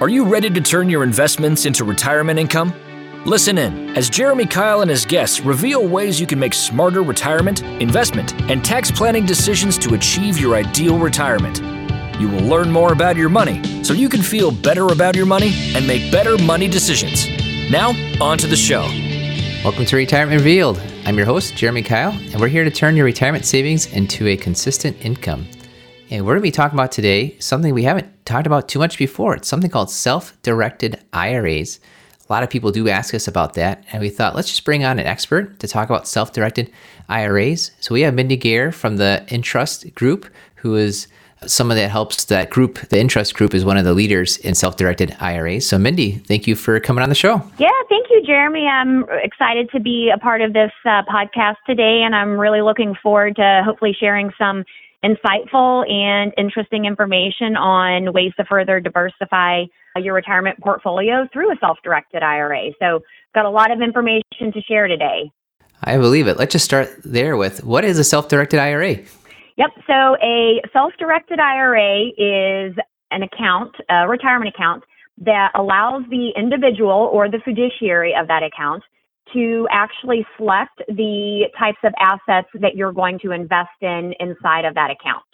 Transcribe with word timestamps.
Are 0.00 0.08
you 0.08 0.24
ready 0.24 0.48
to 0.48 0.60
turn 0.60 0.88
your 0.88 1.02
investments 1.02 1.66
into 1.66 1.82
retirement 1.82 2.38
income? 2.38 2.72
Listen 3.26 3.58
in 3.58 3.96
as 3.96 4.08
Jeremy 4.08 4.44
Keil 4.44 4.82
and 4.82 4.88
his 4.88 5.04
guests 5.04 5.40
reveal 5.40 5.88
ways 5.88 6.20
you 6.20 6.26
can 6.26 6.38
make 6.38 6.54
smarter 6.54 7.02
retirement, 7.02 7.62
investment, 7.82 8.32
and 8.42 8.64
tax 8.64 8.92
planning 8.92 9.26
decisions 9.26 9.76
to 9.78 9.94
achieve 9.94 10.38
your 10.38 10.54
ideal 10.54 11.00
retirement. 11.00 11.58
You 12.20 12.28
will 12.28 12.44
learn 12.44 12.70
more 12.70 12.92
about 12.92 13.16
your 13.16 13.28
money 13.28 13.82
so 13.82 13.92
you 13.92 14.08
can 14.08 14.22
feel 14.22 14.52
better 14.52 14.86
about 14.86 15.16
your 15.16 15.26
money 15.26 15.50
and 15.74 15.84
make 15.84 16.12
better 16.12 16.38
money 16.38 16.68
decisions. 16.68 17.26
Now, 17.68 17.90
on 18.20 18.38
to 18.38 18.46
the 18.46 18.54
show. 18.54 18.82
Welcome 19.64 19.84
to 19.84 19.96
Retirement 19.96 20.38
Revealed. 20.38 20.80
I'm 21.06 21.16
your 21.16 21.26
host, 21.26 21.56
Jeremy 21.56 21.82
Keil, 21.82 22.12
and 22.32 22.40
we're 22.40 22.46
here 22.46 22.62
to 22.62 22.70
turn 22.70 22.94
your 22.94 23.04
retirement 23.04 23.44
savings 23.44 23.92
into 23.92 24.28
a 24.28 24.36
consistent 24.36 24.96
income. 25.04 25.48
And 26.10 26.24
we're 26.24 26.32
going 26.32 26.40
to 26.40 26.42
be 26.42 26.50
talking 26.50 26.76
about 26.76 26.90
today 26.90 27.36
something 27.38 27.74
we 27.74 27.82
haven't 27.82 28.24
talked 28.24 28.46
about 28.46 28.68
too 28.68 28.78
much 28.78 28.96
before. 28.96 29.36
It's 29.36 29.48
something 29.48 29.70
called 29.70 29.90
self 29.90 30.40
directed 30.42 30.98
IRAs. 31.12 31.80
A 32.28 32.32
lot 32.32 32.42
of 32.42 32.50
people 32.50 32.70
do 32.70 32.88
ask 32.88 33.14
us 33.14 33.28
about 33.28 33.54
that, 33.54 33.84
and 33.92 34.00
we 34.00 34.08
thought 34.08 34.34
let's 34.34 34.48
just 34.48 34.64
bring 34.64 34.84
on 34.84 34.98
an 34.98 35.06
expert 35.06 35.58
to 35.60 35.68
talk 35.68 35.90
about 35.90 36.08
self 36.08 36.32
directed 36.32 36.72
IRAs. 37.10 37.72
So 37.80 37.92
we 37.92 38.02
have 38.02 38.14
Mindy 38.14 38.36
Gayer 38.36 38.72
from 38.72 38.96
the 38.96 39.26
Entrust 39.30 39.94
Group, 39.94 40.26
who 40.56 40.76
is 40.76 41.08
someone 41.46 41.76
that 41.76 41.90
helps 41.90 42.24
that 42.24 42.48
group. 42.48 42.78
The 42.88 42.98
Entrust 42.98 43.34
Group 43.34 43.54
is 43.54 43.64
one 43.64 43.76
of 43.76 43.84
the 43.84 43.92
leaders 43.92 44.38
in 44.38 44.54
self 44.54 44.76
directed 44.76 45.14
IRAs. 45.20 45.66
So, 45.66 45.78
Mindy, 45.78 46.12
thank 46.12 46.46
you 46.46 46.56
for 46.56 46.80
coming 46.80 47.02
on 47.02 47.10
the 47.10 47.14
show. 47.14 47.42
Yeah, 47.58 47.68
thank 47.90 48.06
you, 48.08 48.22
Jeremy. 48.24 48.66
I'm 48.66 49.04
excited 49.22 49.68
to 49.72 49.80
be 49.80 50.10
a 50.14 50.18
part 50.18 50.40
of 50.40 50.54
this 50.54 50.72
uh, 50.86 51.02
podcast 51.02 51.56
today, 51.66 52.00
and 52.02 52.14
I'm 52.14 52.38
really 52.38 52.62
looking 52.62 52.94
forward 53.02 53.36
to 53.36 53.62
hopefully 53.62 53.94
sharing 53.98 54.30
some 54.38 54.64
insightful 55.04 55.90
and 55.90 56.32
interesting 56.36 56.84
information 56.84 57.56
on 57.56 58.12
ways 58.12 58.32
to 58.36 58.44
further 58.44 58.80
diversify 58.80 59.64
your 59.96 60.14
retirement 60.14 60.58
portfolio 60.60 61.26
through 61.32 61.50
a 61.52 61.56
self-directed 61.60 62.22
IRA. 62.22 62.70
So, 62.80 63.00
got 63.34 63.44
a 63.44 63.50
lot 63.50 63.70
of 63.70 63.80
information 63.80 64.52
to 64.52 64.60
share 64.62 64.86
today. 64.88 65.30
I 65.82 65.96
believe 65.96 66.26
it. 66.26 66.38
Let's 66.38 66.52
just 66.52 66.64
start 66.64 66.90
there 67.04 67.36
with 67.36 67.64
what 67.64 67.84
is 67.84 67.98
a 67.98 68.04
self-directed 68.04 68.58
IRA? 68.58 68.96
Yep. 69.56 69.70
So, 69.86 70.16
a 70.22 70.60
self-directed 70.72 71.38
IRA 71.38 72.08
is 72.16 72.76
an 73.10 73.22
account, 73.22 73.74
a 73.88 74.08
retirement 74.08 74.54
account 74.54 74.84
that 75.18 75.50
allows 75.54 76.04
the 76.10 76.30
individual 76.36 77.10
or 77.12 77.28
the 77.28 77.40
fiduciary 77.44 78.14
of 78.14 78.28
that 78.28 78.42
account 78.42 78.82
to 79.32 79.66
actually 79.70 80.26
select 80.36 80.78
the 80.88 81.48
types 81.58 81.78
of 81.84 81.92
assets 82.00 82.48
that 82.60 82.76
you're 82.76 82.92
going 82.92 83.18
to 83.20 83.32
invest 83.32 83.70
in 83.80 84.14
inside 84.20 84.64
of 84.64 84.74
that 84.74 84.90
account. 84.90 85.24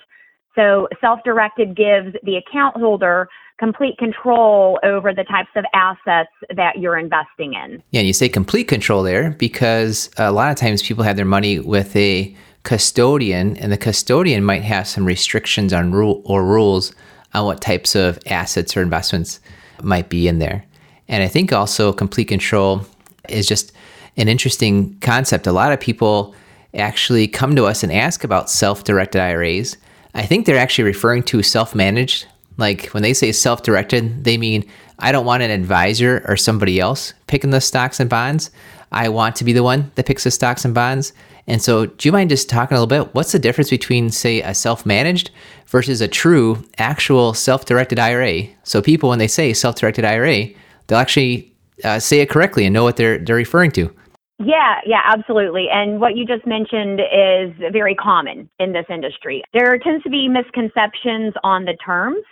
So 0.55 0.89
self-directed 1.01 1.77
gives 1.77 2.15
the 2.23 2.37
account 2.37 2.77
holder 2.77 3.29
complete 3.59 3.97
control 3.99 4.79
over 4.83 5.13
the 5.13 5.25
types 5.25 5.51
of 5.57 5.65
assets 5.75 6.31
that 6.57 6.79
you're 6.79 6.99
investing 6.99 7.55
in. 7.55 7.83
Yeah, 7.91 8.01
and 8.01 8.07
you 8.07 8.13
say 8.13 8.29
complete 8.29 8.65
control 8.65 9.03
there 9.03 9.31
because 9.31 10.11
a 10.17 10.33
lot 10.33 10.51
of 10.51 10.57
times 10.57 10.83
people 10.83 11.05
have 11.05 11.17
their 11.17 11.25
money 11.25 11.61
with 11.61 11.95
a 11.95 12.35
custodian 12.65 13.57
and 13.59 13.71
the 13.71 13.77
custodian 13.77 14.43
might 14.45 14.63
have 14.63 14.89
some 14.89 15.05
restrictions 15.05 15.73
on 15.73 15.93
rule 15.93 16.23
or 16.25 16.45
rules 16.45 16.95
on 17.33 17.47
what 17.47 17.61
types 17.61 17.95
of 17.95 18.19
assets 18.27 18.77
or 18.77 18.83
investments 18.83 19.41
might 19.83 20.09
be 20.09 20.27
in 20.27 20.39
there. 20.39 20.65
And 21.09 21.23
I 21.23 21.29
think 21.29 21.53
also 21.53 21.93
complete 21.93 22.27
control 22.27 22.87
is 23.29 23.47
just 23.47 23.73
an 24.17 24.29
interesting 24.29 24.99
concept. 25.01 25.47
A 25.47 25.53
lot 25.53 25.73
of 25.73 25.81
people 25.81 26.35
actually 26.75 27.29
come 27.29 27.55
to 27.57 27.65
us 27.65 27.83
and 27.83 27.93
ask 27.93 28.25
about 28.25 28.51
self 28.51 28.85
directed 28.85 29.21
IRAs. 29.21 29.77
I 30.15 30.27
think 30.27 30.47
they're 30.47 30.59
actually 30.59 30.85
referring 30.85 31.23
to 31.25 31.43
self 31.43 31.75
managed. 31.75 32.27
Like 32.57 32.87
when 32.89 33.03
they 33.03 33.15
say 33.15 33.33
self 33.33 33.63
directed, 33.63 34.25
they 34.25 34.39
mean 34.39 34.65
I 34.99 35.13
don't 35.13 35.27
want 35.27 35.43
an 35.43 35.51
advisor 35.51 36.25
or 36.29 36.37
somebody 36.37 36.79
else 36.79 37.15
picking 37.27 37.51
the 37.51 37.61
stocks 37.61 38.01
and 38.01 38.09
bonds. 38.09 38.51
I 38.93 39.09
want 39.09 39.35
to 39.37 39.45
be 39.45 39.53
the 39.53 39.63
one 39.63 39.91
that 39.97 40.07
picks 40.07 40.25
the 40.25 40.31
stocks 40.31 40.65
and 40.65 40.73
bonds. 40.73 41.13
And 41.47 41.61
so, 41.61 41.87
do 41.87 42.09
you 42.09 42.13
mind 42.13 42.31
just 42.31 42.49
talking 42.49 42.77
a 42.77 42.81
little 42.81 43.05
bit? 43.05 43.15
What's 43.15 43.33
the 43.33 43.39
difference 43.39 43.69
between, 43.69 44.11
say, 44.11 44.41
a 44.41 44.55
self 44.55 44.87
managed 44.87 45.31
versus 45.67 46.01
a 46.01 46.09
true, 46.09 46.65
actual 46.79 47.35
self 47.35 47.67
directed 47.67 47.99
IRA? 47.99 48.45
So, 48.63 48.81
people, 48.81 49.11
when 49.11 49.19
they 49.19 49.29
say 49.29 49.53
self 49.53 49.77
directed 49.77 50.05
IRA, 50.05 50.49
they'll 50.87 50.99
actually 50.99 51.53
uh, 51.83 51.99
say 51.99 52.21
it 52.21 52.31
correctly 52.31 52.65
and 52.65 52.73
know 52.73 52.85
what 52.85 52.97
they're, 52.97 53.19
they're 53.19 53.37
referring 53.37 53.73
to. 53.73 53.95
Yeah, 54.39 54.81
yeah, 54.85 55.01
absolutely. 55.05 55.67
And 55.73 56.01
what 56.01 56.17
you 56.17 56.27
just 56.27 56.47
mentioned 56.47 57.01
is 57.01 57.53
very 57.73 57.95
common 57.95 58.51
in 58.59 58.73
this 58.73 58.87
industry. 58.91 59.45
There 59.53 59.79
tends 59.79 60.03
to 60.03 60.11
be 60.11 60.29
misconceptions 60.29 61.35
on 61.45 61.65
the 61.65 61.77
terms. 61.85 62.25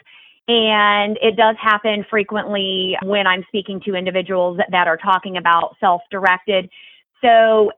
And 0.49 1.17
it 1.23 1.37
does 1.37 1.55
happen 1.63 2.05
frequently 2.11 2.97
when 3.05 3.29
I'm 3.29 3.45
speaking 3.47 3.81
to 3.87 3.95
individuals 3.95 4.59
that 4.73 4.89
are 4.89 4.97
talking 4.97 5.37
about 5.37 5.77
self 5.79 6.03
directed. 6.11 6.69
So, 7.23 7.71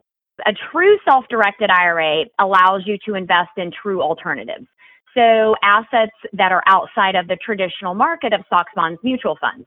a 0.46 0.52
true 0.72 0.98
self 1.04 1.26
directed 1.28 1.68
IRA 1.68 2.24
allows 2.40 2.82
you 2.86 2.96
to 3.06 3.14
invest 3.16 3.50
in 3.58 3.70
true 3.70 4.00
alternatives. 4.00 4.66
So, 5.14 5.54
assets 5.62 6.16
that 6.32 6.52
are 6.52 6.62
outside 6.66 7.16
of 7.16 7.28
the 7.28 7.36
traditional 7.36 7.94
market 7.94 8.32
of 8.32 8.40
stocks, 8.46 8.72
bonds, 8.74 8.98
mutual 9.04 9.36
funds 9.38 9.66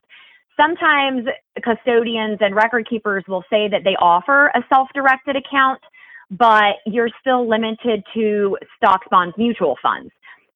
sometimes 0.58 1.26
custodians 1.62 2.38
and 2.40 2.54
record 2.54 2.88
keepers 2.88 3.24
will 3.28 3.44
say 3.50 3.68
that 3.68 3.82
they 3.84 3.96
offer 4.00 4.48
a 4.54 4.62
self-directed 4.68 5.36
account, 5.36 5.80
but 6.30 6.76
you're 6.86 7.10
still 7.20 7.48
limited 7.48 8.02
to 8.14 8.58
stocks, 8.76 9.06
bonds, 9.10 9.34
mutual 9.38 9.76
funds. 9.82 10.10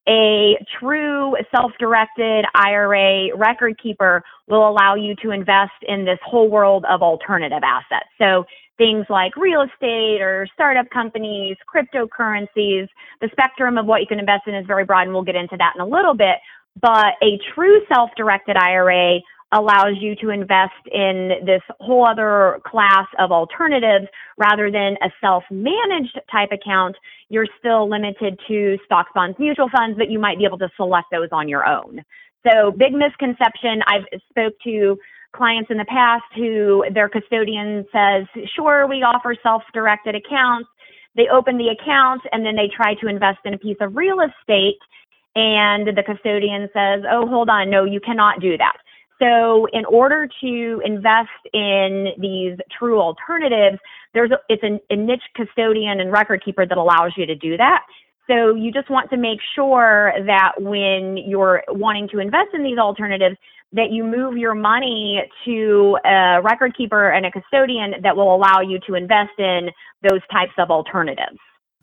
A 0.08 0.56
true 0.80 1.36
self-directed 1.54 2.44
IRA 2.54 3.36
record 3.36 3.80
keeper 3.80 4.24
will 4.48 4.68
allow 4.68 4.96
you 4.96 5.14
to 5.22 5.30
invest 5.30 5.72
in 5.86 6.04
this 6.04 6.18
whole 6.24 6.50
world 6.50 6.84
of 6.90 7.02
alternative 7.02 7.62
assets. 7.62 8.08
So 8.18 8.44
things 8.78 9.06
like 9.08 9.36
real 9.36 9.62
estate 9.62 10.20
or 10.20 10.48
startup 10.52 10.90
companies, 10.90 11.56
cryptocurrencies, 11.72 12.88
the 13.20 13.28
spectrum 13.30 13.78
of 13.78 13.86
what 13.86 14.00
you 14.00 14.08
can 14.08 14.18
invest 14.18 14.48
in 14.48 14.56
is 14.56 14.66
very 14.66 14.84
broad 14.84 15.02
and 15.02 15.12
we'll 15.12 15.22
get 15.22 15.36
into 15.36 15.56
that 15.56 15.74
in 15.76 15.80
a 15.80 15.86
little 15.86 16.14
bit. 16.14 16.36
But 16.80 17.14
a 17.22 17.38
true 17.54 17.80
self-directed 17.86 18.56
IRA 18.56 19.20
allows 19.52 19.96
you 20.00 20.14
to 20.16 20.30
invest 20.30 20.72
in 20.90 21.32
this 21.44 21.62
whole 21.80 22.06
other 22.06 22.60
class 22.66 23.06
of 23.18 23.30
alternatives 23.30 24.06
rather 24.38 24.70
than 24.70 24.96
a 25.02 25.10
self-managed 25.20 26.18
type 26.30 26.50
account. 26.52 26.96
You're 27.28 27.46
still 27.58 27.88
limited 27.88 28.38
to 28.48 28.78
stocks, 28.84 29.10
bonds, 29.14 29.38
mutual 29.38 29.68
funds, 29.76 29.98
but 29.98 30.10
you 30.10 30.18
might 30.18 30.38
be 30.38 30.44
able 30.44 30.58
to 30.58 30.70
select 30.76 31.08
those 31.12 31.28
on 31.32 31.48
your 31.48 31.66
own. 31.66 32.02
So 32.46 32.72
big 32.72 32.92
misconception. 32.92 33.82
I've 33.86 34.04
spoke 34.30 34.54
to 34.64 34.96
clients 35.34 35.70
in 35.70 35.78
the 35.78 35.86
past 35.86 36.24
who 36.34 36.84
their 36.92 37.08
custodian 37.08 37.86
says, 37.92 38.26
sure, 38.56 38.86
we 38.86 39.02
offer 39.02 39.34
self-directed 39.42 40.14
accounts. 40.14 40.68
They 41.14 41.28
open 41.32 41.58
the 41.58 41.68
account 41.68 42.22
and 42.32 42.44
then 42.44 42.56
they 42.56 42.70
try 42.74 42.94
to 42.94 43.06
invest 43.06 43.40
in 43.44 43.54
a 43.54 43.58
piece 43.58 43.76
of 43.80 43.96
real 43.96 44.18
estate 44.20 44.78
and 45.34 45.86
the 45.88 46.02
custodian 46.04 46.68
says, 46.72 47.02
oh, 47.10 47.26
hold 47.26 47.48
on, 47.48 47.70
no, 47.70 47.84
you 47.84 48.00
cannot 48.00 48.40
do 48.40 48.56
that. 48.58 48.76
So 49.22 49.68
in 49.72 49.84
order 49.84 50.28
to 50.40 50.82
invest 50.84 51.28
in 51.52 52.08
these 52.18 52.58
true 52.76 53.00
alternatives, 53.00 53.78
there's 54.14 54.32
a, 54.32 54.38
it's 54.48 54.62
a, 54.64 54.80
a 54.92 54.96
niche 54.96 55.22
custodian 55.36 56.00
and 56.00 56.10
record 56.10 56.44
keeper 56.44 56.66
that 56.66 56.76
allows 56.76 57.12
you 57.16 57.24
to 57.26 57.36
do 57.36 57.56
that. 57.56 57.82
So 58.26 58.54
you 58.54 58.72
just 58.72 58.90
want 58.90 59.10
to 59.10 59.16
make 59.16 59.38
sure 59.54 60.12
that 60.26 60.52
when 60.58 61.16
you're 61.16 61.62
wanting 61.68 62.08
to 62.10 62.18
invest 62.18 62.48
in 62.52 62.64
these 62.64 62.78
alternatives, 62.78 63.36
that 63.72 63.90
you 63.90 64.04
move 64.04 64.36
your 64.36 64.54
money 64.54 65.22
to 65.44 65.98
a 66.04 66.40
record 66.42 66.76
keeper 66.76 67.10
and 67.10 67.24
a 67.24 67.30
custodian 67.30 67.94
that 68.02 68.16
will 68.16 68.34
allow 68.34 68.60
you 68.60 68.78
to 68.86 68.94
invest 68.94 69.38
in 69.38 69.70
those 70.08 70.20
types 70.30 70.52
of 70.58 70.70
alternatives. 70.70 71.38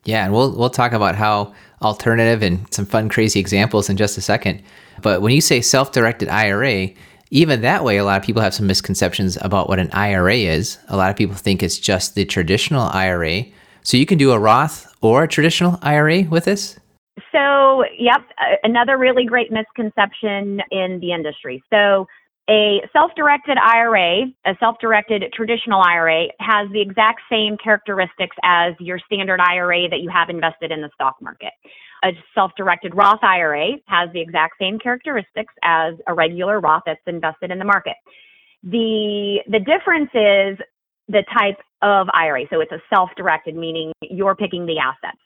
Yeah, 0.06 0.24
and 0.24 0.34
we'll 0.34 0.56
we'll 0.56 0.70
talk 0.70 0.94
about 0.94 1.16
how 1.16 1.54
alternative 1.82 2.42
and 2.42 2.74
some 2.74 2.86
fun 2.86 3.10
crazy 3.10 3.40
examples 3.40 3.90
in 3.90 3.98
just 3.98 4.18
a 4.18 4.22
second. 4.22 4.64
But 5.02 5.22
when 5.22 5.34
you 5.34 5.42
say 5.42 5.62
self-directed 5.62 6.30
IRA, 6.30 6.90
even 7.32 7.62
that 7.62 7.84
way, 7.84 7.98
a 7.98 8.04
lot 8.04 8.18
of 8.18 8.24
people 8.24 8.42
have 8.42 8.54
some 8.54 8.68
misconceptions 8.68 9.38
about 9.42 9.70
what 9.70 9.80
an 9.80 9.90
IRA 9.92 10.36
is. 10.36 10.80
A 10.88 10.98
lot 10.98 11.12
of 11.12 11.16
people 11.16 11.36
think 11.36 11.62
it's 11.62 11.78
just 11.78 12.16
the 12.16 12.26
traditional 12.26 12.90
IRA. 12.90 13.46
So 13.84 13.98
you 13.98 14.06
can 14.06 14.18
do 14.18 14.32
a 14.32 14.40
Roth 14.40 14.92
or 15.02 15.24
a 15.24 15.28
traditional 15.28 15.78
IRA 15.82 16.24
with 16.24 16.46
this? 16.46 16.80
So, 17.32 17.84
yep, 17.98 18.22
another 18.64 18.98
really 18.98 19.26
great 19.26 19.52
misconception 19.52 20.62
in 20.72 21.00
the 21.02 21.12
industry. 21.12 21.64
So, 21.70 22.08
a 22.50 22.82
self 22.92 23.12
directed 23.16 23.60
IRA, 23.60 24.26
a 24.46 24.56
self 24.60 24.78
directed 24.82 25.24
traditional 25.34 25.82
IRA, 25.82 26.28
has 26.40 26.68
the 26.72 26.82
exact 26.82 27.22
same 27.30 27.58
characteristics 27.64 28.36
as 28.44 28.74
your 28.80 29.00
standard 29.06 29.40
IRA 29.40 29.88
that 29.90 30.00
you 30.00 30.10
have 30.10 30.30
invested 30.30 30.72
in 30.72 30.82
the 30.82 30.90
stock 30.96 31.18
market. 31.22 31.52
A 32.04 32.12
self 32.34 32.52
directed 32.58 32.96
Roth 32.96 33.24
IRA 33.24 33.72
has 33.88 34.10
the 34.14 34.22
exact 34.22 34.54
same 34.60 34.80
characteristics 34.80 35.54
as 35.64 35.96
a 36.08 36.14
regular 36.14 36.60
Roth 36.60 36.84
that's 36.86 37.02
invested 37.08 37.52
in 37.52 37.60
the 37.60 37.66
market. 37.66 37.96
The, 38.64 39.40
the 39.48 39.60
difference 39.60 40.10
is 40.14 40.58
the 41.08 41.24
type 41.38 41.58
of 41.82 42.08
IRA. 42.14 42.44
So 42.50 42.62
it's 42.62 42.72
a 42.72 42.82
self 42.94 43.10
directed, 43.18 43.56
meaning 43.56 43.92
you're 44.02 44.36
picking 44.36 44.66
the 44.66 44.78
assets. 44.80 45.18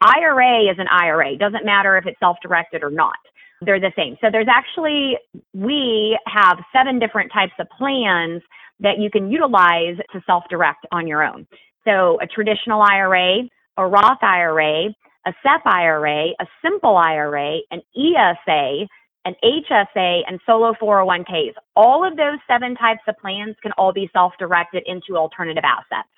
IRA 0.00 0.70
is 0.70 0.76
an 0.78 0.86
IRA. 0.88 1.36
Doesn't 1.36 1.64
matter 1.64 1.96
if 1.96 2.06
it's 2.06 2.18
self 2.20 2.36
directed 2.42 2.82
or 2.82 2.90
not. 2.90 3.16
they're 3.60 3.80
the 3.80 3.92
same. 3.96 4.16
So 4.20 4.28
there's 4.30 4.48
actually, 4.48 5.16
we 5.52 6.18
have 6.26 6.58
seven 6.74 6.98
different 6.98 7.32
types 7.32 7.52
of 7.58 7.66
plans 7.76 8.42
that 8.80 8.98
you 8.98 9.10
can 9.10 9.30
utilize 9.30 9.96
to 10.12 10.22
self 10.26 10.44
direct 10.48 10.86
on 10.92 11.06
your 11.06 11.22
own. 11.22 11.46
So 11.84 12.18
a 12.22 12.26
traditional 12.26 12.82
IRA, 12.82 13.42
a 13.76 13.86
Roth 13.86 14.22
IRA, 14.22 14.88
a 15.26 15.32
SEP 15.42 15.66
IRA, 15.66 16.28
a 16.40 16.46
simple 16.62 16.96
IRA, 16.96 17.58
an 17.70 17.82
ESA, 17.96 18.86
an 19.24 19.34
HSA, 19.44 20.22
and 20.26 20.40
solo 20.46 20.72
401ks. 20.80 21.52
All 21.76 22.06
of 22.06 22.16
those 22.16 22.38
seven 22.48 22.74
types 22.74 23.02
of 23.06 23.16
plans 23.18 23.56
can 23.62 23.72
all 23.72 23.92
be 23.92 24.08
self 24.12 24.32
directed 24.38 24.82
into 24.86 25.16
alternative 25.16 25.64
assets. 25.64 26.08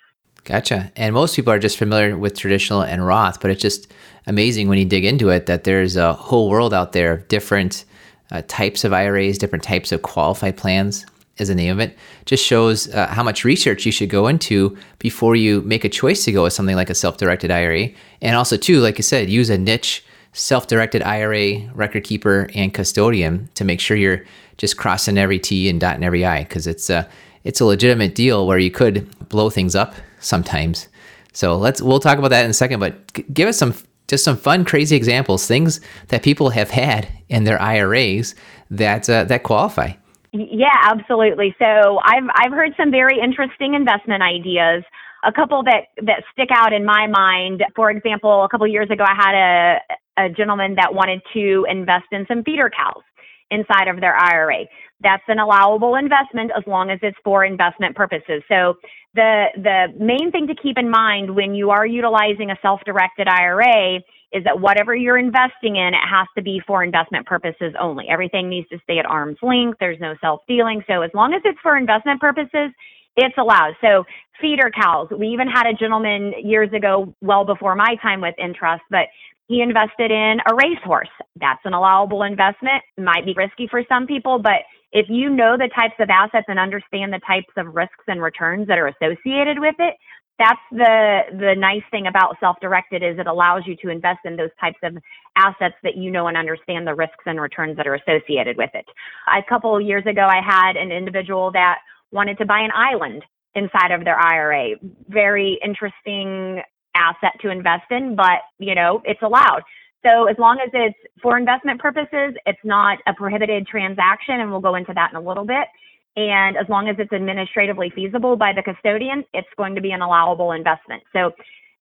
Gotcha. 0.45 0.91
And 0.95 1.13
most 1.13 1.35
people 1.35 1.53
are 1.53 1.59
just 1.59 1.77
familiar 1.77 2.17
with 2.17 2.37
traditional 2.37 2.81
and 2.81 3.05
Roth, 3.05 3.39
but 3.39 3.49
it's 3.49 3.61
just 3.61 3.91
amazing 4.27 4.67
when 4.67 4.77
you 4.77 4.85
dig 4.85 5.05
into 5.05 5.29
it 5.29 5.45
that 5.45 5.63
there's 5.63 5.95
a 5.95 6.13
whole 6.13 6.49
world 6.49 6.73
out 6.73 6.91
there 6.91 7.13
of 7.13 7.27
different 7.29 7.85
uh, 8.31 8.41
types 8.47 8.83
of 8.83 8.91
IRAs, 8.91 9.37
different 9.37 9.63
types 9.63 9.91
of 9.91 10.01
qualified 10.01 10.57
plans, 10.57 11.05
is 11.37 11.47
the 11.47 11.55
name 11.55 11.71
of 11.71 11.79
it. 11.79 11.97
Just 12.25 12.45
shows 12.45 12.93
uh, 12.93 13.07
how 13.07 13.23
much 13.23 13.43
research 13.43 13.85
you 13.85 13.91
should 13.91 14.09
go 14.09 14.27
into 14.27 14.77
before 14.99 15.35
you 15.35 15.61
make 15.61 15.83
a 15.83 15.89
choice 15.89 16.23
to 16.25 16.31
go 16.31 16.43
with 16.43 16.53
something 16.53 16.75
like 16.75 16.89
a 16.89 16.95
self 16.95 17.17
directed 17.17 17.51
IRA. 17.51 17.89
And 18.21 18.35
also, 18.35 18.57
too, 18.57 18.79
like 18.79 18.97
you 18.97 19.03
said, 19.03 19.29
use 19.29 19.49
a 19.49 19.57
niche 19.57 20.05
self 20.33 20.67
directed 20.67 21.01
IRA 21.03 21.69
record 21.73 22.03
keeper 22.03 22.49
and 22.53 22.73
custodian 22.73 23.49
to 23.55 23.63
make 23.63 23.79
sure 23.79 23.97
you're 23.97 24.23
just 24.57 24.77
crossing 24.77 25.17
every 25.17 25.39
T 25.39 25.69
and 25.69 25.79
dotting 25.79 26.03
every 26.03 26.25
I 26.25 26.43
because 26.43 26.67
it's 26.67 26.89
a, 26.89 27.07
it's 27.43 27.61
a 27.61 27.65
legitimate 27.65 28.15
deal 28.15 28.45
where 28.45 28.59
you 28.59 28.71
could 28.71 29.09
blow 29.29 29.49
things 29.49 29.75
up 29.75 29.95
sometimes. 30.19 30.87
So 31.33 31.57
let's 31.57 31.81
we'll 31.81 31.99
talk 31.99 32.19
about 32.19 32.29
that 32.29 32.45
in 32.45 32.51
a 32.51 32.53
second. 32.53 32.79
But 32.79 33.33
give 33.33 33.49
us 33.49 33.57
some 33.57 33.73
just 34.07 34.23
some 34.23 34.37
fun, 34.37 34.65
crazy 34.65 34.95
examples, 34.95 35.47
things 35.47 35.81
that 36.09 36.21
people 36.21 36.51
have 36.51 36.69
had 36.69 37.07
in 37.29 37.45
their 37.45 37.59
IRAs 37.59 38.35
that 38.69 39.09
uh, 39.09 39.23
that 39.25 39.43
qualify. 39.43 39.93
Yeah, 40.33 40.69
absolutely. 40.83 41.55
So 41.59 41.99
I've 42.03 42.25
I've 42.35 42.53
heard 42.53 42.73
some 42.77 42.91
very 42.91 43.19
interesting 43.19 43.75
investment 43.75 44.23
ideas. 44.23 44.83
A 45.25 45.33
couple 45.33 45.63
that 45.65 45.87
that 46.03 46.23
stick 46.33 46.49
out 46.53 46.73
in 46.73 46.85
my 46.85 47.07
mind. 47.07 47.63
For 47.75 47.91
example, 47.91 48.43
a 48.45 48.49
couple 48.49 48.67
years 48.67 48.89
ago, 48.91 49.05
I 49.07 49.15
had 49.15 49.35
a 49.35 50.25
a 50.25 50.29
gentleman 50.29 50.75
that 50.75 50.93
wanted 50.93 51.21
to 51.33 51.65
invest 51.69 52.05
in 52.11 52.25
some 52.27 52.43
feeder 52.43 52.69
cows 52.69 53.03
inside 53.51 53.87
of 53.89 54.01
their 54.01 54.15
IRA. 54.17 54.65
That's 55.01 55.23
an 55.29 55.39
allowable 55.39 55.95
investment 55.95 56.51
as 56.57 56.63
long 56.67 56.91
as 56.91 56.99
it's 57.03 57.17
for 57.23 57.45
investment 57.45 57.95
purposes. 57.95 58.43
So 58.49 58.75
the 59.15 59.47
the 59.57 59.93
main 59.99 60.31
thing 60.31 60.47
to 60.47 60.55
keep 60.55 60.77
in 60.79 60.89
mind 60.89 61.35
when 61.35 61.55
you 61.55 61.71
are 61.71 61.85
utilizing 61.87 62.51
a 62.51 62.57
self-directed 62.61 63.27
IRA 63.29 64.01
is 64.33 64.43
that 64.43 64.59
whatever 64.59 64.95
you're 64.95 65.17
investing 65.17 65.75
in, 65.75 65.93
it 65.93 66.07
has 66.09 66.27
to 66.35 66.41
be 66.41 66.61
for 66.65 66.83
investment 66.83 67.25
purposes 67.25 67.73
only. 67.79 68.09
Everything 68.09 68.49
needs 68.49 68.67
to 68.69 68.79
stay 68.83 68.97
at 68.97 69.05
arm's 69.05 69.37
length. 69.41 69.77
There's 69.79 69.99
no 69.99 70.15
self-dealing. 70.19 70.83
So 70.87 71.03
as 71.03 71.11
long 71.13 71.33
as 71.33 71.41
it's 71.45 71.59
for 71.61 71.77
investment 71.77 72.19
purposes, 72.19 72.71
it's 73.15 73.37
allowed. 73.37 73.75
So 73.79 74.03
feeder 74.41 74.71
cows. 74.71 75.07
We 75.17 75.27
even 75.27 75.47
had 75.47 75.67
a 75.67 75.73
gentleman 75.73 76.33
years 76.43 76.73
ago, 76.73 77.13
well 77.21 77.45
before 77.45 77.75
my 77.75 77.95
time 78.01 78.21
with 78.21 78.33
Entrust, 78.39 78.83
but 78.89 79.07
he 79.47 79.61
invested 79.61 80.09
in 80.09 80.37
a 80.49 80.55
racehorse. 80.55 81.09
That's 81.39 81.61
an 81.65 81.73
allowable 81.73 82.23
investment. 82.23 82.81
Might 82.97 83.25
be 83.25 83.33
risky 83.37 83.67
for 83.67 83.83
some 83.87 84.07
people, 84.07 84.39
but 84.39 84.61
if 84.91 85.07
you 85.09 85.29
know 85.29 85.57
the 85.57 85.69
types 85.75 85.95
of 85.99 86.09
assets 86.09 86.45
and 86.47 86.57
understand 86.59 87.13
the 87.13 87.19
types 87.25 87.53
of 87.57 87.75
risks 87.75 88.03
and 88.07 88.21
returns 88.21 88.67
that 88.67 88.77
are 88.79 88.87
associated 88.87 89.59
with 89.59 89.75
it, 89.79 89.95
that's 90.39 90.59
the 90.71 91.21
the 91.31 91.55
nice 91.57 91.83
thing 91.91 92.07
about 92.07 92.37
self-directed 92.39 93.03
is 93.03 93.19
it 93.19 93.27
allows 93.27 93.63
you 93.65 93.75
to 93.83 93.89
invest 93.89 94.19
in 94.25 94.35
those 94.35 94.49
types 94.59 94.77
of 94.83 94.97
assets 95.37 95.75
that 95.83 95.95
you 95.95 96.11
know 96.11 96.27
and 96.27 96.37
understand 96.37 96.87
the 96.87 96.95
risks 96.95 97.23
and 97.25 97.39
returns 97.39 97.77
that 97.77 97.87
are 97.87 97.95
associated 97.95 98.57
with 98.57 98.71
it. 98.73 98.85
A 99.27 99.43
couple 99.47 99.75
of 99.75 99.83
years 99.83 100.05
ago, 100.05 100.21
I 100.21 100.41
had 100.43 100.75
an 100.75 100.91
individual 100.91 101.51
that 101.53 101.79
wanted 102.11 102.37
to 102.39 102.45
buy 102.45 102.59
an 102.59 102.71
island 102.75 103.23
inside 103.55 103.91
of 103.91 104.03
their 104.03 104.17
IRA. 104.17 104.75
Very 105.07 105.59
interesting 105.63 106.61
asset 106.95 107.33
to 107.41 107.49
invest 107.49 107.91
in, 107.91 108.15
but 108.15 108.41
you 108.59 108.75
know 108.75 109.01
it's 109.05 109.21
allowed. 109.21 109.61
So 110.03 110.25
as 110.27 110.35
long 110.37 110.59
as 110.63 110.69
it's 110.73 110.97
for 111.21 111.37
investment 111.37 111.79
purposes, 111.79 112.35
it's 112.45 112.59
not 112.63 112.97
a 113.07 113.13
prohibited 113.13 113.67
transaction, 113.67 114.41
and 114.41 114.51
we'll 114.51 114.59
go 114.59 114.75
into 114.75 114.93
that 114.93 115.11
in 115.11 115.15
a 115.15 115.21
little 115.21 115.45
bit. 115.45 115.67
And 116.15 116.57
as 116.57 116.69
long 116.69 116.89
as 116.89 116.95
it's 116.99 117.11
administratively 117.11 117.89
feasible 117.89 118.35
by 118.35 118.53
the 118.53 118.61
custodian, 118.61 119.23
it's 119.33 119.47
going 119.57 119.75
to 119.75 119.81
be 119.81 119.91
an 119.91 120.01
allowable 120.01 120.51
investment. 120.51 121.03
So 121.11 121.31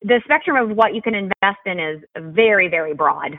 the 0.03 0.21
spectrum 0.25 0.57
of 0.57 0.77
what 0.77 0.95
you 0.95 1.03
can 1.03 1.15
invest 1.15 1.61
in 1.67 1.79
is 1.79 2.03
very, 2.17 2.69
very 2.69 2.95
broad. 2.95 3.39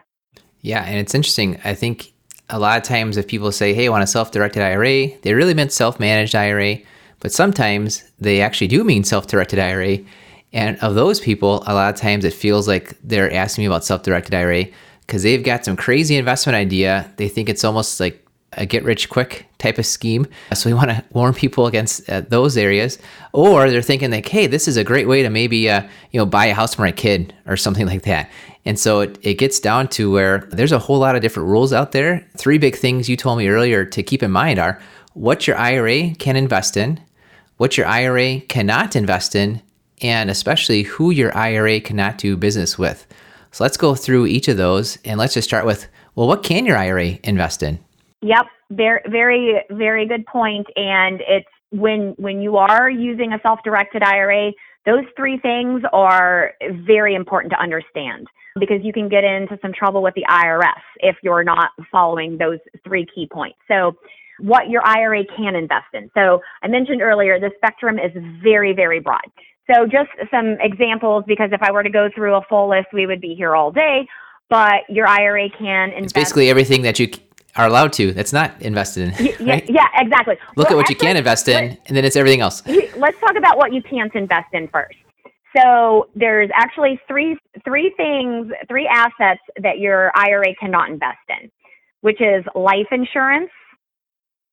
Yeah, 0.61 0.83
and 0.83 0.97
it's 0.97 1.15
interesting. 1.15 1.59
I 1.63 1.73
think 1.73 2.13
a 2.49 2.59
lot 2.59 2.77
of 2.77 2.83
times 2.83 3.17
if 3.17 3.27
people 3.27 3.51
say, 3.51 3.73
hey, 3.73 3.87
I 3.87 3.89
want 3.89 4.03
a 4.03 4.07
self 4.07 4.31
directed 4.31 4.61
IRA, 4.61 5.09
they 5.21 5.33
really 5.33 5.53
meant 5.53 5.71
self 5.71 5.99
managed 5.99 6.35
IRA. 6.35 6.77
But 7.19 7.31
sometimes 7.31 8.03
they 8.19 8.41
actually 8.41 8.67
do 8.67 8.83
mean 8.83 9.03
self 9.03 9.27
directed 9.27 9.59
IRA. 9.59 9.99
And 10.51 10.77
of 10.79 10.93
those 10.93 11.19
people, 11.19 11.63
a 11.65 11.73
lot 11.73 11.93
of 11.93 11.99
times 11.99 12.25
it 12.25 12.33
feels 12.33 12.67
like 12.67 12.95
they're 13.03 13.33
asking 13.33 13.63
me 13.63 13.65
about 13.65 13.83
self 13.83 14.03
directed 14.03 14.33
IRA 14.35 14.65
because 15.01 15.23
they've 15.23 15.43
got 15.43 15.65
some 15.65 15.75
crazy 15.75 16.15
investment 16.15 16.55
idea. 16.55 17.11
They 17.17 17.27
think 17.27 17.49
it's 17.49 17.63
almost 17.63 17.99
like 17.99 18.22
a 18.57 18.65
get 18.65 18.83
rich 18.83 19.09
quick 19.09 19.47
type 19.57 19.77
of 19.77 19.85
scheme. 19.85 20.27
So 20.53 20.69
we 20.69 20.73
want 20.73 20.89
to 20.89 21.03
warn 21.11 21.33
people 21.33 21.67
against 21.67 22.09
uh, 22.09 22.21
those 22.21 22.57
areas. 22.57 22.97
Or 23.31 23.69
they're 23.69 23.81
thinking 23.81 24.11
like, 24.11 24.27
hey, 24.27 24.47
this 24.47 24.67
is 24.67 24.77
a 24.77 24.83
great 24.83 25.07
way 25.07 25.23
to 25.23 25.29
maybe 25.29 25.69
uh, 25.69 25.83
you 26.11 26.19
know 26.19 26.25
buy 26.25 26.45
a 26.45 26.53
house 26.53 26.75
for 26.75 26.81
my 26.81 26.91
kid 26.91 27.33
or 27.45 27.57
something 27.57 27.87
like 27.87 28.03
that. 28.03 28.29
And 28.65 28.79
so 28.79 29.01
it, 29.01 29.17
it 29.21 29.33
gets 29.35 29.59
down 29.59 29.87
to 29.89 30.11
where 30.11 30.47
there's 30.51 30.71
a 30.71 30.79
whole 30.79 30.99
lot 30.99 31.15
of 31.15 31.21
different 31.21 31.49
rules 31.49 31.73
out 31.73 31.91
there. 31.91 32.25
Three 32.37 32.57
big 32.57 32.75
things 32.75 33.09
you 33.09 33.17
told 33.17 33.37
me 33.37 33.47
earlier 33.47 33.85
to 33.85 34.03
keep 34.03 34.23
in 34.23 34.31
mind 34.31 34.59
are 34.59 34.79
what 35.13 35.47
your 35.47 35.57
IRA 35.57 36.15
can 36.15 36.35
invest 36.35 36.77
in, 36.77 36.99
what 37.57 37.77
your 37.77 37.85
IRA 37.85 38.39
cannot 38.41 38.95
invest 38.95 39.35
in, 39.35 39.61
and 40.01 40.29
especially 40.29 40.83
who 40.83 41.11
your 41.11 41.35
IRA 41.35 41.79
cannot 41.79 42.17
do 42.17 42.37
business 42.37 42.77
with. 42.77 43.05
So 43.51 43.63
let's 43.63 43.77
go 43.77 43.95
through 43.95 44.27
each 44.27 44.47
of 44.47 44.57
those 44.57 44.97
and 45.05 45.19
let's 45.19 45.35
just 45.35 45.47
start 45.47 45.65
with 45.65 45.87
well, 46.15 46.27
what 46.27 46.43
can 46.43 46.65
your 46.65 46.77
IRA 46.77 47.17
invest 47.23 47.63
in? 47.63 47.79
Yep, 48.23 48.45
very, 48.71 49.01
very, 49.09 49.61
very 49.69 50.07
good 50.07 50.25
point. 50.25 50.65
And 50.75 51.21
it's 51.27 51.47
when 51.71 52.15
when 52.17 52.41
you 52.41 52.57
are 52.57 52.89
using 52.89 53.33
a 53.33 53.39
self-directed 53.41 54.01
IRA, 54.01 54.51
those 54.85 55.03
three 55.15 55.37
things 55.39 55.81
are 55.91 56.53
very 56.85 57.15
important 57.15 57.51
to 57.51 57.59
understand 57.59 58.27
because 58.59 58.79
you 58.81 58.93
can 58.93 59.09
get 59.09 59.23
into 59.23 59.57
some 59.61 59.73
trouble 59.73 60.01
with 60.01 60.13
the 60.13 60.25
IRS 60.29 60.81
if 60.99 61.17
you're 61.23 61.43
not 61.43 61.71
following 61.91 62.37
those 62.37 62.59
three 62.83 63.05
key 63.13 63.27
points. 63.31 63.57
So 63.67 63.95
what 64.39 64.69
your 64.69 64.85
IRA 64.85 65.23
can 65.35 65.55
invest 65.55 65.87
in. 65.93 66.09
So 66.13 66.41
I 66.61 66.67
mentioned 66.67 67.01
earlier 67.01 67.39
the 67.39 67.51
spectrum 67.57 67.97
is 67.99 68.11
very, 68.41 68.73
very 68.73 68.99
broad. 68.99 69.21
So 69.71 69.85
just 69.85 70.09
some 70.29 70.57
examples, 70.59 71.23
because 71.27 71.49
if 71.51 71.61
I 71.61 71.71
were 71.71 71.83
to 71.83 71.89
go 71.89 72.09
through 72.13 72.35
a 72.35 72.41
full 72.49 72.69
list, 72.69 72.87
we 72.93 73.05
would 73.05 73.21
be 73.21 73.35
here 73.35 73.55
all 73.55 73.71
day. 73.71 74.07
But 74.49 74.81
your 74.89 75.07
IRA 75.07 75.49
can 75.49 75.89
invest. 75.89 76.05
It's 76.05 76.13
basically 76.13 76.49
everything 76.49 76.83
that 76.83 76.99
you 76.99 77.07
are 77.55 77.67
allowed 77.67 77.93
to. 77.93 78.13
That's 78.13 78.33
not 78.33 78.61
invested 78.61 79.03
in. 79.03 79.25
Right? 79.47 79.69
Yeah, 79.69 79.83
yeah, 79.93 80.01
exactly. 80.01 80.35
Look 80.55 80.69
well, 80.69 80.79
at 80.79 80.81
what 80.81 80.89
you 80.89 80.95
can 80.95 81.17
invest 81.17 81.47
in, 81.47 81.77
and 81.85 81.97
then 81.97 82.05
it's 82.05 82.15
everything 82.15 82.41
else. 82.41 82.63
Let's 82.95 83.19
talk 83.19 83.35
about 83.37 83.57
what 83.57 83.73
you 83.73 83.81
can't 83.81 84.13
invest 84.15 84.47
in 84.53 84.67
first. 84.69 84.97
So 85.55 86.09
there's 86.15 86.49
actually 86.55 86.99
three 87.07 87.37
three 87.63 87.93
things, 87.95 88.51
three 88.67 88.87
assets 88.87 89.41
that 89.61 89.79
your 89.79 90.11
IRA 90.15 90.55
cannot 90.59 90.89
invest 90.89 91.19
in, 91.29 91.51
which 92.01 92.21
is 92.21 92.43
life 92.55 92.87
insurance, 92.91 93.51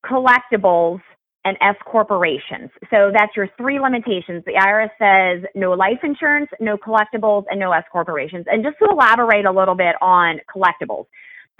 collectibles, 0.04 1.00
and 1.44 1.56
S 1.62 1.76
corporations. 1.86 2.70
So 2.90 3.10
that's 3.14 3.34
your 3.34 3.48
three 3.56 3.80
limitations. 3.80 4.44
The 4.44 4.52
IRS 4.52 4.90
says 4.98 5.48
no 5.54 5.72
life 5.72 6.00
insurance, 6.02 6.50
no 6.60 6.76
collectibles, 6.76 7.44
and 7.50 7.58
no 7.58 7.72
S 7.72 7.84
corporations. 7.90 8.44
And 8.48 8.62
just 8.62 8.78
to 8.78 8.90
elaborate 8.90 9.46
a 9.46 9.52
little 9.52 9.74
bit 9.74 9.96
on 10.02 10.40
collectibles, 10.54 11.06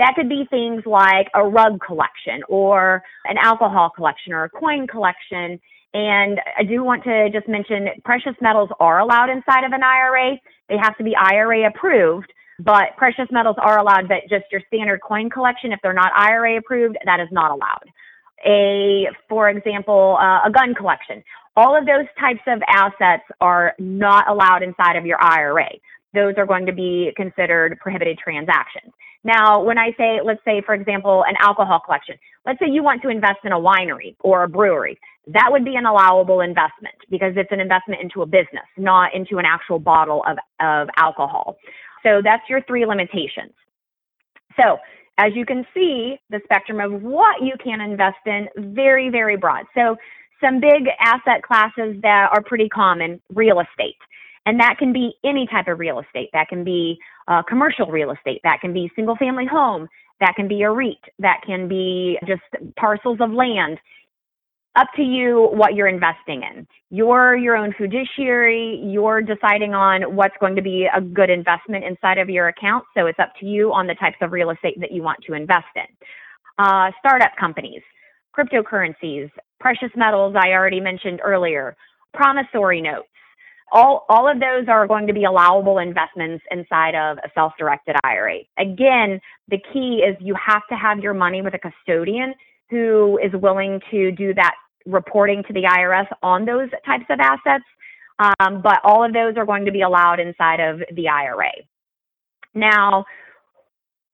that 0.01 0.15
could 0.17 0.29
be 0.29 0.47
things 0.51 0.83
like 0.87 1.29
a 1.35 1.45
rug 1.45 1.81
collection 1.81 2.43
or 2.49 3.03
an 3.27 3.37
alcohol 3.39 3.91
collection 3.95 4.33
or 4.33 4.45
a 4.45 4.51
coin 4.51 4.87
collection. 4.87 5.61
And 5.95 6.41
I 6.59 6.65
do 6.65 6.83
want 6.83 7.05
to 7.05 7.31
just 7.31 7.49
mention 7.49 7.89
precious 8.05 8.35
metals 8.41 8.71
are 8.81 9.01
allowed 9.01 9.31
inside 9.31 9.65
of 9.65 9.73
an 9.73 9.83
IRA. 9.83 10.37
They 10.69 10.77
have 10.77 10.97
to 10.99 11.05
be 11.05 11.15
IRA 11.17 11.69
approved, 11.69 12.33
but 12.59 12.97
precious 12.97 13.27
metals 13.31 13.57
are 13.61 13.79
allowed, 13.79 14.09
but 14.09 14.23
just 14.29 14.45
your 14.51 14.63
standard 14.67 15.01
coin 15.03 15.31
collection, 15.31 15.73
if 15.73 15.81
they're 15.83 15.93
not 15.93 16.13
IRA 16.17 16.59
approved, 16.59 16.97
that 17.05 17.21
is 17.21 17.29
not 17.31 17.51
allowed 17.51 17.91
a, 18.47 19.09
for 19.29 19.49
example, 19.49 20.17
uh, 20.21 20.49
a 20.49 20.51
gun 20.51 20.75
collection. 20.75 21.23
All 21.57 21.77
of 21.77 21.85
those 21.87 22.07
types 22.19 22.41
of 22.47 22.63
assets 22.69 23.25
are 23.41 23.75
not 23.79 24.29
allowed 24.29 24.63
inside 24.63 24.97
of 24.97 25.05
your 25.05 25.23
IRA. 25.23 25.69
Those 26.15 26.35
are 26.39 26.47
going 26.47 26.67
to 26.67 26.73
be 26.73 27.13
considered 27.17 27.79
prohibited 27.81 28.19
transactions. 28.19 28.93
Now, 29.23 29.63
when 29.63 29.79
I 29.79 29.93
say, 29.99 30.21
let's 30.25 30.43
say, 30.45 30.63
for 30.65 30.75
example, 30.75 31.25
an 31.27 31.35
alcohol 31.41 31.81
collection, 31.85 32.17
let's 32.47 32.59
say 32.59 32.67
you 32.71 32.83
want 32.83 33.03
to 33.03 33.09
invest 33.09 33.41
in 33.45 33.53
a 33.53 33.59
winery 33.59 34.17
or 34.21 34.45
a 34.45 34.49
brewery, 34.49 34.99
that 35.27 35.49
would 35.51 35.65
be 35.65 35.77
an 35.77 35.85
allowable 35.85 36.41
investment 36.41 36.95
because 37.11 37.35
it's 37.37 37.53
an 37.53 37.61
investment 37.61 38.01
into 38.01 38.23
a 38.23 38.27
business, 38.27 38.65
not 38.79 39.15
into 39.15 39.39
an 39.39 39.45
actual 39.45 39.79
bottle 39.79 40.25
of, 40.27 40.39
of 40.61 40.89
alcohol. 40.97 41.57
So 42.03 42.23
that's 42.25 42.43
your 42.49 42.63
three 42.63 42.87
limitations. 42.87 43.53
So 44.59 44.79
as 45.19 45.33
you 45.35 45.45
can 45.45 45.67
see, 45.75 46.19
the 46.31 46.41
spectrum 46.45 46.81
of 46.81 47.03
what 47.03 47.43
you 47.43 47.53
can 47.63 47.83
invest 47.83 48.17
in 48.25 48.49
very, 48.75 49.11
very 49.11 49.37
broad. 49.37 49.67
So 49.75 49.97
some 50.43 50.61
big 50.61 50.89
asset 50.99 51.43
classes 51.43 51.97
that 52.03 52.31
are 52.33 52.43
pretty 52.43 52.71
common, 52.71 53.21
real 53.35 53.61
estate. 53.61 53.99
And 54.51 54.59
that 54.59 54.79
can 54.81 54.93
be 54.93 55.15
any 55.25 55.47
type 55.47 55.69
of 55.69 55.79
real 55.79 56.01
estate. 56.01 56.29
That 56.33 56.49
can 56.49 56.65
be 56.65 56.99
uh, 57.29 57.41
commercial 57.49 57.87
real 57.87 58.11
estate. 58.11 58.41
That 58.43 58.61
can 58.61 58.73
be 58.73 58.91
single 58.97 59.15
family 59.15 59.47
home. 59.47 59.87
That 60.19 60.35
can 60.35 60.49
be 60.49 60.63
a 60.63 60.71
REIT. 60.73 60.99
That 61.21 61.41
can 61.47 61.69
be 61.69 62.19
just 62.27 62.43
parcels 62.77 63.19
of 63.21 63.31
land 63.31 63.79
up 64.75 64.89
to 64.97 65.03
you 65.03 65.51
what 65.53 65.77
you're 65.77 65.87
investing 65.87 66.43
in. 66.43 66.67
You're 66.91 67.37
your 67.37 67.57
own 67.57 67.73
fiduciary. 67.79 68.83
You're 68.85 69.23
deciding 69.23 69.73
on 69.73 70.17
what's 70.17 70.35
going 70.41 70.57
to 70.57 70.63
be 70.63 70.89
a 70.93 71.01
good 71.01 71.31
investment 71.31 71.85
inside 71.85 72.19
of 72.19 72.29
your 72.29 72.49
account. 72.49 72.85
So 72.97 73.07
it's 73.07 73.21
up 73.21 73.33
to 73.39 73.47
you 73.47 73.73
on 73.73 73.87
the 73.87 73.95
types 73.95 74.17
of 74.21 74.33
real 74.33 74.51
estate 74.51 74.81
that 74.81 74.91
you 74.91 75.05
want 75.05 75.21
to 75.29 75.35
invest 75.35 75.67
in. 75.77 75.87
Uh, 76.59 76.91
startup 76.99 77.37
companies, 77.39 77.83
cryptocurrencies, 78.37 79.31
precious 79.61 79.91
metals, 79.95 80.35
I 80.37 80.49
already 80.55 80.81
mentioned 80.81 81.21
earlier, 81.23 81.77
promissory 82.15 82.81
notes. 82.81 83.07
All, 83.73 84.05
all 84.09 84.29
of 84.29 84.41
those 84.41 84.69
are 84.69 84.87
going 84.87 85.07
to 85.07 85.13
be 85.13 85.25
allowable 85.25 85.79
investments 85.79 86.45
inside 86.51 86.95
of 86.95 87.19
a 87.19 87.31
self-directed 87.35 87.97
IRA. 88.05 88.39
Again, 88.59 89.21
the 89.49 89.59
key 89.73 90.03
is 90.07 90.17
you 90.21 90.35
have 90.35 90.63
to 90.71 90.77
have 90.77 90.99
your 90.99 91.15
money 91.15 91.43
with 91.43 91.55
a 91.55 91.59
custodian 91.59 92.35
who 92.69 93.19
is 93.23 93.33
willing 93.35 93.81
to 93.91 94.13
do 94.13 94.35
that 94.35 94.55
reporting 94.87 95.43
to 95.47 95.53
the 95.53 95.63
IRS 95.63 96.07
on 96.23 96.45
those 96.45 96.69
types 96.85 97.05
of 97.11 97.21
assets. 97.21 97.65
Um, 98.19 98.61
but 98.63 98.81
all 98.85 99.05
of 99.05 99.13
those 99.13 99.37
are 99.37 99.47
going 99.47 99.65
to 99.65 99.73
be 99.73 99.83
allowed 99.83 100.21
inside 100.21 100.61
of 100.61 100.81
the 100.95 101.09
IRA. 101.09 101.53
Now, 102.55 103.05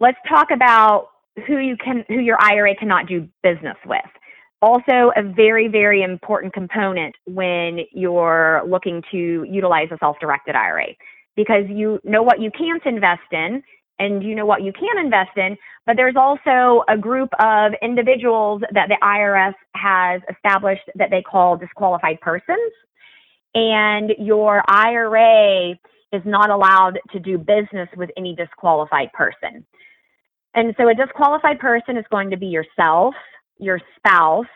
let's 0.01 0.19
talk 0.29 0.51
about 0.51 1.09
who 1.47 1.59
you 1.59 1.77
can, 1.77 2.05
who 2.09 2.21
your 2.21 2.41
IRA 2.41 2.75
cannot 2.77 3.09
do 3.09 3.29
business 3.43 3.77
with. 3.85 4.01
Also, 4.63 5.13
a 5.17 5.23
very, 5.23 5.69
very 5.69 6.03
important 6.03 6.53
component 6.55 7.15
when 7.27 7.81
you're 7.93 8.63
looking 8.67 9.03
to 9.11 9.45
utilize 9.49 9.89
a 9.93 9.99
self-directed 9.99 10.55
IRA 10.55 10.87
because 11.37 11.65
you 11.69 12.01
know 12.05 12.23
what 12.23 12.41
you 12.41 12.51
can't 12.51 12.85
invest 12.87 13.31
in 13.33 13.63
and 13.99 14.23
you 14.23 14.35
know 14.35 14.47
what 14.47 14.63
you 14.63 14.73
can 14.73 14.99
invest 14.99 15.37
in, 15.37 15.57
but 15.87 15.97
there's 15.97 16.17
also 16.17 16.85
a 16.89 16.97
group 16.97 17.31
of 17.39 17.73
individuals 17.83 18.63
that 18.73 18.89
the 18.89 18.97
IRS 19.03 19.55
has 19.75 20.21
established 20.35 20.83
that 20.95 21.11
they 21.11 21.23
call 21.23 21.57
disqualified 21.57 22.21
persons. 22.21 22.73
And 23.55 24.13
your 24.19 24.63
IRA 24.69 25.71
is 26.13 26.23
not 26.25 26.51
allowed 26.51 26.99
to 27.13 27.19
do 27.19 27.39
business 27.39 27.89
with 27.97 28.11
any 28.17 28.35
disqualified 28.35 29.13
person. 29.13 29.65
And 30.55 30.75
so 30.79 30.89
a 30.89 30.95
disqualified 30.95 31.59
person 31.59 31.97
is 31.97 32.05
going 32.11 32.31
to 32.31 32.37
be 32.37 32.47
yourself, 32.47 33.15
your 33.59 33.81
spouse, 33.97 34.47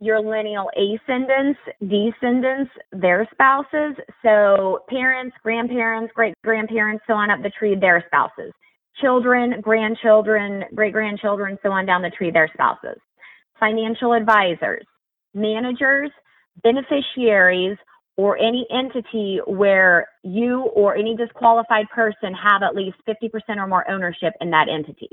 your 0.00 0.20
lineal 0.20 0.68
ascendants, 0.76 1.58
descendants, 1.80 2.70
their 2.92 3.28
spouses. 3.32 3.94
So 4.22 4.80
parents, 4.88 5.36
grandparents, 5.42 6.12
great 6.14 6.34
grandparents, 6.42 7.04
so 7.06 7.14
on 7.14 7.30
up 7.30 7.42
the 7.42 7.50
tree, 7.50 7.76
their 7.78 8.04
spouses 8.06 8.52
children, 9.00 9.60
grandchildren, 9.60 10.64
great 10.74 10.92
grandchildren, 10.92 11.58
so 11.62 11.70
on 11.70 11.86
down 11.86 12.02
the 12.02 12.10
tree, 12.10 12.30
their 12.30 12.50
spouses, 12.52 13.00
financial 13.58 14.12
advisors, 14.12 14.84
managers, 15.34 16.10
beneficiaries, 16.62 17.76
or 18.16 18.38
any 18.38 18.66
entity 18.70 19.40
where 19.46 20.06
you 20.22 20.62
or 20.74 20.94
any 20.94 21.16
disqualified 21.16 21.86
person 21.92 22.32
have 22.32 22.62
at 22.62 22.76
least 22.76 22.96
50% 23.08 23.30
or 23.56 23.66
more 23.66 23.88
ownership 23.90 24.34
in 24.40 24.50
that 24.50 24.68
entity. 24.68 25.08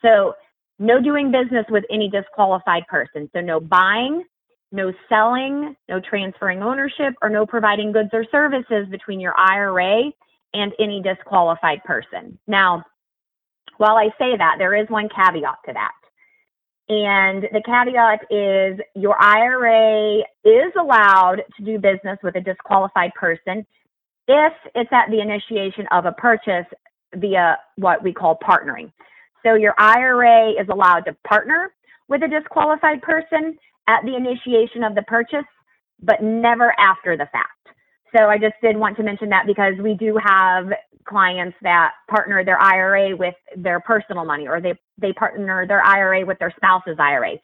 So, 0.00 0.34
no 0.78 1.00
doing 1.00 1.32
business 1.32 1.66
with 1.70 1.84
any 1.90 2.08
disqualified 2.08 2.86
person. 2.88 3.30
So, 3.32 3.40
no 3.40 3.60
buying, 3.60 4.24
no 4.72 4.92
selling, 5.08 5.76
no 5.88 6.00
transferring 6.00 6.62
ownership, 6.62 7.14
or 7.22 7.30
no 7.30 7.46
providing 7.46 7.92
goods 7.92 8.10
or 8.12 8.24
services 8.30 8.86
between 8.90 9.20
your 9.20 9.34
IRA 9.38 10.10
and 10.54 10.72
any 10.78 11.02
disqualified 11.02 11.82
person. 11.84 12.38
Now, 12.46 12.84
while 13.78 13.96
I 13.96 14.08
say 14.18 14.36
that, 14.36 14.56
there 14.58 14.74
is 14.74 14.88
one 14.88 15.08
caveat 15.08 15.58
to 15.66 15.72
that. 15.72 15.92
And 16.88 17.42
the 17.52 17.62
caveat 17.64 18.20
is 18.30 18.80
your 18.94 19.20
IRA 19.20 20.20
is 20.44 20.72
allowed 20.78 21.42
to 21.56 21.64
do 21.64 21.78
business 21.78 22.18
with 22.22 22.36
a 22.36 22.40
disqualified 22.40 23.12
person 23.14 23.66
if 24.28 24.52
it's 24.74 24.92
at 24.92 25.10
the 25.10 25.20
initiation 25.20 25.86
of 25.90 26.06
a 26.06 26.12
purchase 26.12 26.66
via 27.14 27.58
what 27.76 28.02
we 28.02 28.12
call 28.12 28.38
partnering. 28.38 28.92
So 29.46 29.54
your 29.54 29.74
IRA 29.78 30.50
is 30.60 30.68
allowed 30.68 31.04
to 31.04 31.16
partner 31.26 31.72
with 32.08 32.22
a 32.24 32.28
disqualified 32.28 33.00
person 33.02 33.56
at 33.86 34.04
the 34.04 34.16
initiation 34.16 34.82
of 34.82 34.96
the 34.96 35.02
purchase, 35.02 35.46
but 36.02 36.20
never 36.20 36.74
after 36.80 37.16
the 37.16 37.26
fact. 37.30 37.50
So 38.16 38.24
I 38.24 38.38
just 38.38 38.54
did 38.60 38.76
want 38.76 38.96
to 38.96 39.04
mention 39.04 39.28
that 39.28 39.46
because 39.46 39.74
we 39.80 39.94
do 39.94 40.18
have 40.24 40.66
clients 41.04 41.56
that 41.62 41.92
partner 42.10 42.44
their 42.44 42.60
IRA 42.60 43.14
with 43.14 43.34
their 43.56 43.78
personal 43.78 44.24
money 44.24 44.48
or 44.48 44.60
they, 44.60 44.74
they 44.98 45.12
partner 45.12 45.64
their 45.66 45.82
IRA 45.82 46.26
with 46.26 46.38
their 46.40 46.52
spouse's 46.56 46.96
IRA 46.98 47.34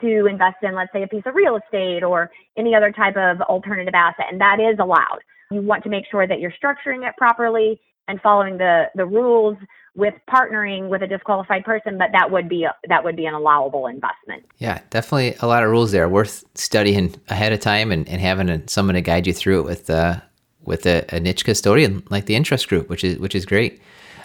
to 0.00 0.26
invest 0.26 0.56
in, 0.62 0.74
let's 0.74 0.92
say, 0.92 1.04
a 1.04 1.06
piece 1.06 1.22
of 1.26 1.36
real 1.36 1.56
estate 1.56 2.02
or 2.02 2.28
any 2.56 2.74
other 2.74 2.90
type 2.90 3.16
of 3.16 3.40
alternative 3.42 3.94
asset. 3.94 4.26
And 4.32 4.40
that 4.40 4.58
is 4.58 4.78
allowed. 4.80 5.20
You 5.52 5.62
want 5.62 5.84
to 5.84 5.90
make 5.90 6.04
sure 6.10 6.26
that 6.26 6.40
you're 6.40 6.52
structuring 6.60 7.08
it 7.08 7.14
properly 7.16 7.80
and 8.12 8.20
following 8.20 8.58
the, 8.58 8.90
the 8.94 9.06
rules 9.06 9.56
with 9.94 10.14
partnering 10.30 10.88
with 10.88 11.02
a 11.02 11.06
disqualified 11.06 11.64
person, 11.64 11.96
but 11.96 12.10
that 12.12 12.30
would 12.30 12.46
be 12.46 12.64
a, 12.64 12.74
that 12.88 13.02
would 13.02 13.16
be 13.16 13.24
an 13.24 13.32
allowable 13.34 13.86
investment. 13.86 14.44
Yeah, 14.58 14.80
definitely 14.90 15.34
a 15.40 15.46
lot 15.46 15.62
of 15.62 15.70
rules 15.70 15.92
there. 15.92 16.08
Worth 16.08 16.44
studying 16.54 17.14
ahead 17.28 17.52
of 17.52 17.60
time 17.60 17.90
and, 17.90 18.06
and 18.08 18.20
having 18.20 18.48
a, 18.50 18.68
someone 18.68 18.94
to 18.94 19.00
guide 19.00 19.26
you 19.26 19.32
through 19.32 19.60
it 19.60 19.64
with 19.64 19.90
uh, 19.90 20.20
with 20.64 20.86
a, 20.86 21.04
a 21.08 21.20
niche 21.20 21.44
custodian 21.44 22.02
like 22.10 22.26
the 22.26 22.36
Entrust 22.36 22.68
Group, 22.68 22.88
which 22.88 23.02
is 23.02 23.18
which 23.18 23.34
is 23.34 23.46
great. 23.46 23.80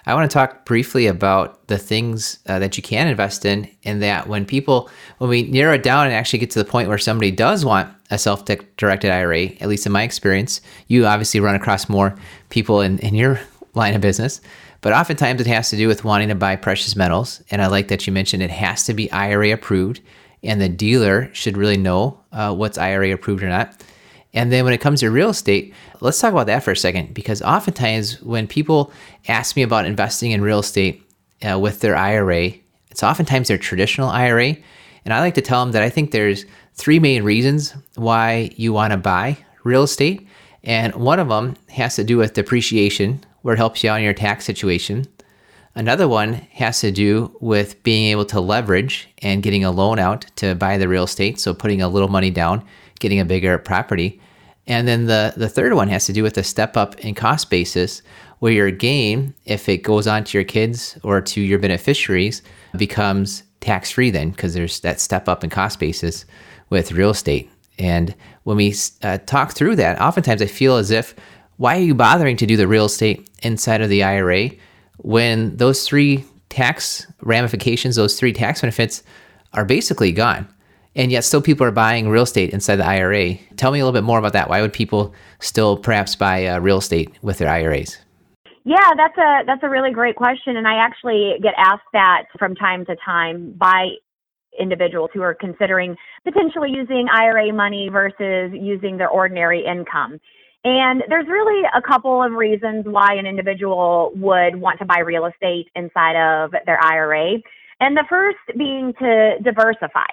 I 0.05 0.13
want 0.13 0.29
to 0.29 0.33
talk 0.33 0.65
briefly 0.65 1.07
about 1.07 1.67
the 1.67 1.77
things 1.77 2.39
uh, 2.47 2.59
that 2.59 2.77
you 2.77 2.83
can 2.83 3.07
invest 3.07 3.43
in, 3.43 3.69
and 3.83 4.01
that 4.01 4.27
when 4.27 4.45
people, 4.45 4.89
when 5.17 5.29
we 5.29 5.43
narrow 5.43 5.73
it 5.73 5.83
down 5.83 6.05
and 6.05 6.15
actually 6.15 6.39
get 6.39 6.51
to 6.51 6.63
the 6.63 6.69
point 6.69 6.87
where 6.87 6.97
somebody 6.97 7.29
does 7.29 7.65
want 7.65 7.93
a 8.09 8.17
self 8.17 8.45
directed 8.45 9.11
IRA, 9.11 9.47
at 9.59 9.67
least 9.67 9.85
in 9.85 9.91
my 9.91 10.03
experience, 10.03 10.61
you 10.87 11.05
obviously 11.05 11.41
run 11.41 11.55
across 11.55 11.89
more 11.89 12.17
people 12.49 12.79
in, 12.79 12.99
in 12.99 13.15
your 13.15 13.37
line 13.77 13.95
of 13.95 14.01
business. 14.01 14.41
But 14.81 14.93
oftentimes 14.93 15.41
it 15.41 15.47
has 15.47 15.69
to 15.69 15.77
do 15.77 15.87
with 15.87 16.03
wanting 16.03 16.29
to 16.29 16.35
buy 16.35 16.55
precious 16.55 16.95
metals. 16.95 17.41
And 17.49 17.61
I 17.61 17.67
like 17.67 17.87
that 17.87 18.05
you 18.05 18.13
mentioned 18.13 18.43
it 18.43 18.49
has 18.49 18.83
to 18.85 18.93
be 18.93 19.11
IRA 19.11 19.51
approved, 19.51 20.01
and 20.43 20.61
the 20.61 20.69
dealer 20.69 21.29
should 21.33 21.57
really 21.57 21.77
know 21.77 22.19
uh, 22.31 22.53
what's 22.53 22.77
IRA 22.77 23.11
approved 23.11 23.43
or 23.43 23.49
not. 23.49 23.81
And 24.33 24.51
then 24.51 24.65
when 24.65 24.73
it 24.73 24.81
comes 24.81 24.99
to 24.99 25.09
real 25.09 25.29
estate, 25.29 25.73
let's 25.99 26.19
talk 26.19 26.31
about 26.31 26.45
that 26.47 26.63
for 26.63 26.71
a 26.71 26.77
second 26.77 27.13
because 27.13 27.41
oftentimes 27.41 28.21
when 28.21 28.47
people 28.47 28.91
ask 29.27 29.55
me 29.55 29.63
about 29.63 29.85
investing 29.85 30.31
in 30.31 30.41
real 30.41 30.59
estate 30.59 31.01
uh, 31.49 31.57
with 31.57 31.79
their 31.79 31.95
IRA, 31.95 32.53
it's 32.91 33.03
oftentimes 33.03 33.47
their 33.47 33.57
traditional 33.57 34.09
IRA. 34.09 34.55
And 35.05 35.13
I 35.13 35.21
like 35.21 35.35
to 35.35 35.41
tell 35.41 35.63
them 35.63 35.71
that 35.71 35.83
I 35.83 35.89
think 35.89 36.11
there's 36.11 36.45
three 36.75 36.99
main 36.99 37.23
reasons 37.23 37.73
why 37.95 38.51
you 38.55 38.73
want 38.73 38.91
to 38.91 38.97
buy 38.97 39.37
real 39.63 39.83
estate. 39.83 40.26
And 40.67 40.93
one 40.95 41.19
of 41.19 41.29
them 41.29 41.55
has 41.69 41.95
to 41.95 42.03
do 42.03 42.17
with 42.17 42.33
depreciation, 42.33 43.23
where 43.41 43.53
it 43.53 43.57
helps 43.57 43.83
you 43.83 43.89
out 43.89 43.99
in 43.99 44.03
your 44.03 44.13
tax 44.13 44.43
situation. 44.43 45.07
Another 45.75 46.09
one 46.09 46.33
has 46.33 46.81
to 46.81 46.91
do 46.91 47.33
with 47.39 47.81
being 47.83 48.11
able 48.11 48.25
to 48.25 48.41
leverage 48.41 49.07
and 49.19 49.41
getting 49.41 49.63
a 49.63 49.71
loan 49.71 49.97
out 49.97 50.25
to 50.35 50.55
buy 50.55 50.77
the 50.77 50.89
real 50.89 51.05
estate. 51.05 51.39
So 51.39 51.53
putting 51.53 51.81
a 51.81 51.87
little 51.87 52.09
money 52.09 52.31
down, 52.31 52.65
getting 52.99 53.19
a 53.21 53.25
bigger 53.25 53.57
property. 53.57 54.19
And 54.67 54.89
then 54.89 55.05
the, 55.05 55.33
the 55.37 55.47
third 55.47 55.73
one 55.73 55.87
has 55.87 56.05
to 56.07 56.13
do 56.13 56.21
with 56.21 56.37
a 56.37 56.43
step 56.43 56.75
up 56.75 56.99
in 56.99 57.15
cost 57.15 57.49
basis 57.49 58.01
where 58.39 58.51
your 58.51 58.69
gain, 58.69 59.33
if 59.45 59.69
it 59.69 59.83
goes 59.83 60.05
on 60.05 60.25
to 60.25 60.37
your 60.37 60.43
kids 60.43 60.97
or 61.01 61.21
to 61.21 61.39
your 61.39 61.59
beneficiaries, 61.59 62.41
becomes 62.75 63.43
tax 63.61 63.91
free 63.91 64.11
then 64.11 64.31
because 64.31 64.53
there's 64.53 64.81
that 64.81 64.99
step 64.99 65.29
up 65.29 65.45
in 65.45 65.49
cost 65.49 65.79
basis 65.79 66.25
with 66.69 66.91
real 66.91 67.11
estate. 67.11 67.49
And 67.79 68.15
when 68.43 68.57
we 68.57 68.73
uh, 69.03 69.19
talk 69.19 69.53
through 69.53 69.75
that, 69.77 70.01
oftentimes 70.01 70.41
I 70.41 70.47
feel 70.47 70.77
as 70.77 70.91
if 70.91 71.15
why 71.57 71.77
are 71.77 71.81
you 71.81 71.95
bothering 71.95 72.37
to 72.37 72.45
do 72.45 72.57
the 72.57 72.67
real 72.67 72.85
estate 72.85 73.29
inside 73.41 73.81
of 73.81 73.89
the 73.89 74.03
IRA 74.03 74.51
when 74.97 75.55
those 75.57 75.87
three 75.87 76.23
tax 76.49 77.05
ramifications, 77.21 77.95
those 77.95 78.19
three 78.19 78.33
tax 78.33 78.61
benefits 78.61 79.03
are 79.53 79.65
basically 79.65 80.11
gone? 80.11 80.47
And 80.95 81.11
yet 81.11 81.23
still 81.23 81.41
people 81.41 81.65
are 81.65 81.71
buying 81.71 82.09
real 82.09 82.23
estate 82.23 82.51
inside 82.51 82.77
the 82.77 82.85
IRA. 82.85 83.35
Tell 83.55 83.71
me 83.71 83.79
a 83.79 83.85
little 83.85 83.97
bit 83.97 84.05
more 84.05 84.17
about 84.17 84.33
that. 84.33 84.49
Why 84.49 84.61
would 84.61 84.73
people 84.73 85.13
still 85.39 85.77
perhaps 85.77 86.15
buy 86.15 86.47
uh, 86.47 86.59
real 86.59 86.79
estate 86.79 87.11
with 87.21 87.37
their 87.37 87.49
IRAs? 87.49 87.99
Yeah, 88.63 88.93
that's 88.97 89.17
a 89.17 89.43
that's 89.45 89.63
a 89.63 89.69
really 89.69 89.91
great 89.91 90.17
question 90.17 90.57
and 90.57 90.67
I 90.67 90.75
actually 90.75 91.35
get 91.41 91.53
asked 91.57 91.87
that 91.93 92.23
from 92.37 92.53
time 92.53 92.85
to 92.87 92.97
time 92.97 93.53
by 93.53 93.91
individuals 94.59 95.09
who 95.13 95.21
are 95.21 95.33
considering 95.33 95.95
potentially 96.23 96.71
using 96.71 97.07
IRA 97.11 97.53
money 97.53 97.89
versus 97.89 98.51
using 98.53 98.97
their 98.97 99.09
ordinary 99.09 99.65
income. 99.65 100.19
And 100.63 101.03
there's 101.07 101.27
really 101.27 101.63
a 101.75 101.81
couple 101.81 102.21
of 102.21 102.33
reasons 102.33 102.85
why 102.85 103.13
an 103.13 103.25
individual 103.25 104.11
would 104.15 104.55
want 104.55 104.79
to 104.79 104.85
buy 104.85 104.99
real 104.99 105.25
estate 105.25 105.69
inside 105.75 106.15
of 106.15 106.51
their 106.65 106.83
IRA. 106.83 107.37
And 107.79 107.95
the 107.95 108.03
first 108.09 108.39
being 108.57 108.93
to 108.99 109.37
diversify. 109.43 110.07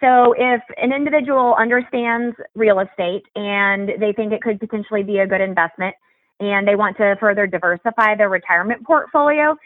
So 0.00 0.34
if 0.36 0.60
an 0.76 0.92
individual 0.92 1.56
understands 1.58 2.36
real 2.54 2.80
estate 2.80 3.22
and 3.34 3.88
they 3.98 4.12
think 4.12 4.32
it 4.32 4.42
could 4.42 4.60
potentially 4.60 5.02
be 5.02 5.18
a 5.18 5.26
good 5.26 5.40
investment 5.40 5.96
and 6.38 6.68
they 6.68 6.76
want 6.76 6.98
to 6.98 7.16
further 7.18 7.46
diversify 7.46 8.14
their 8.14 8.28
retirement 8.28 8.84
portfolio, 8.84 9.56